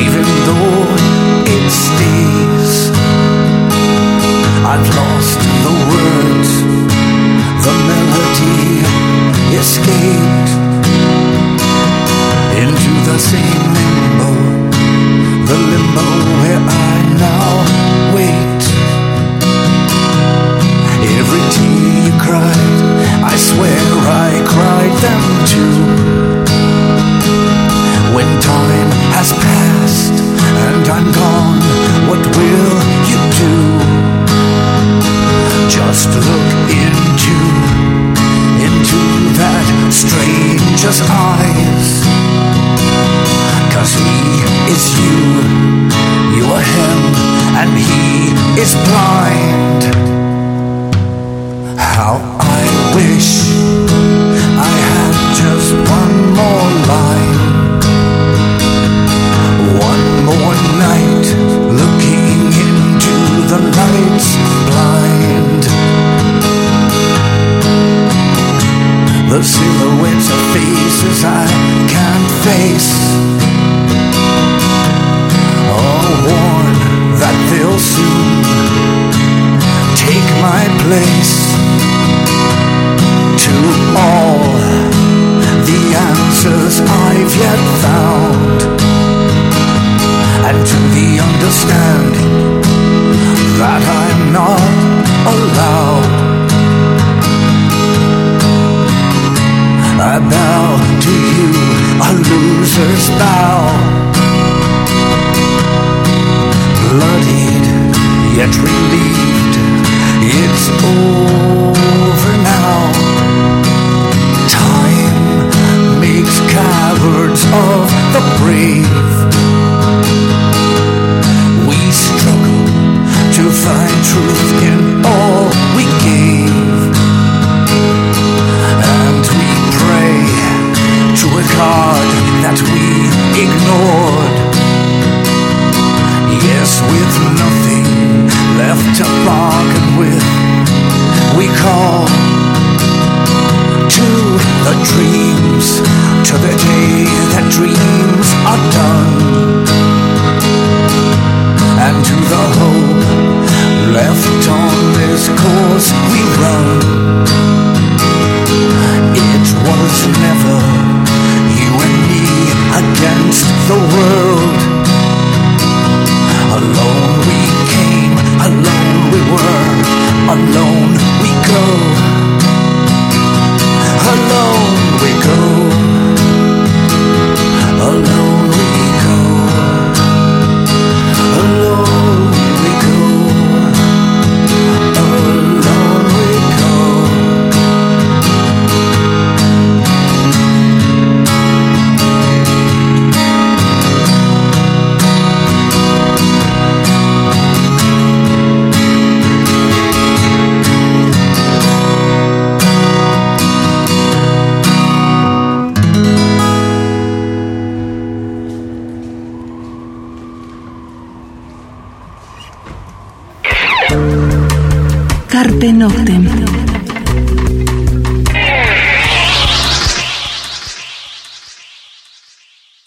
even 0.05 0.27
though 0.47 0.85
it 1.49 1.65
stays, 1.73 2.73
I've 4.69 4.87
lost 5.01 5.41
the 5.65 5.73
way. 5.73 5.88
escape 9.89 10.49
into 12.63 12.93
the 13.11 13.19
sea. 13.19 13.48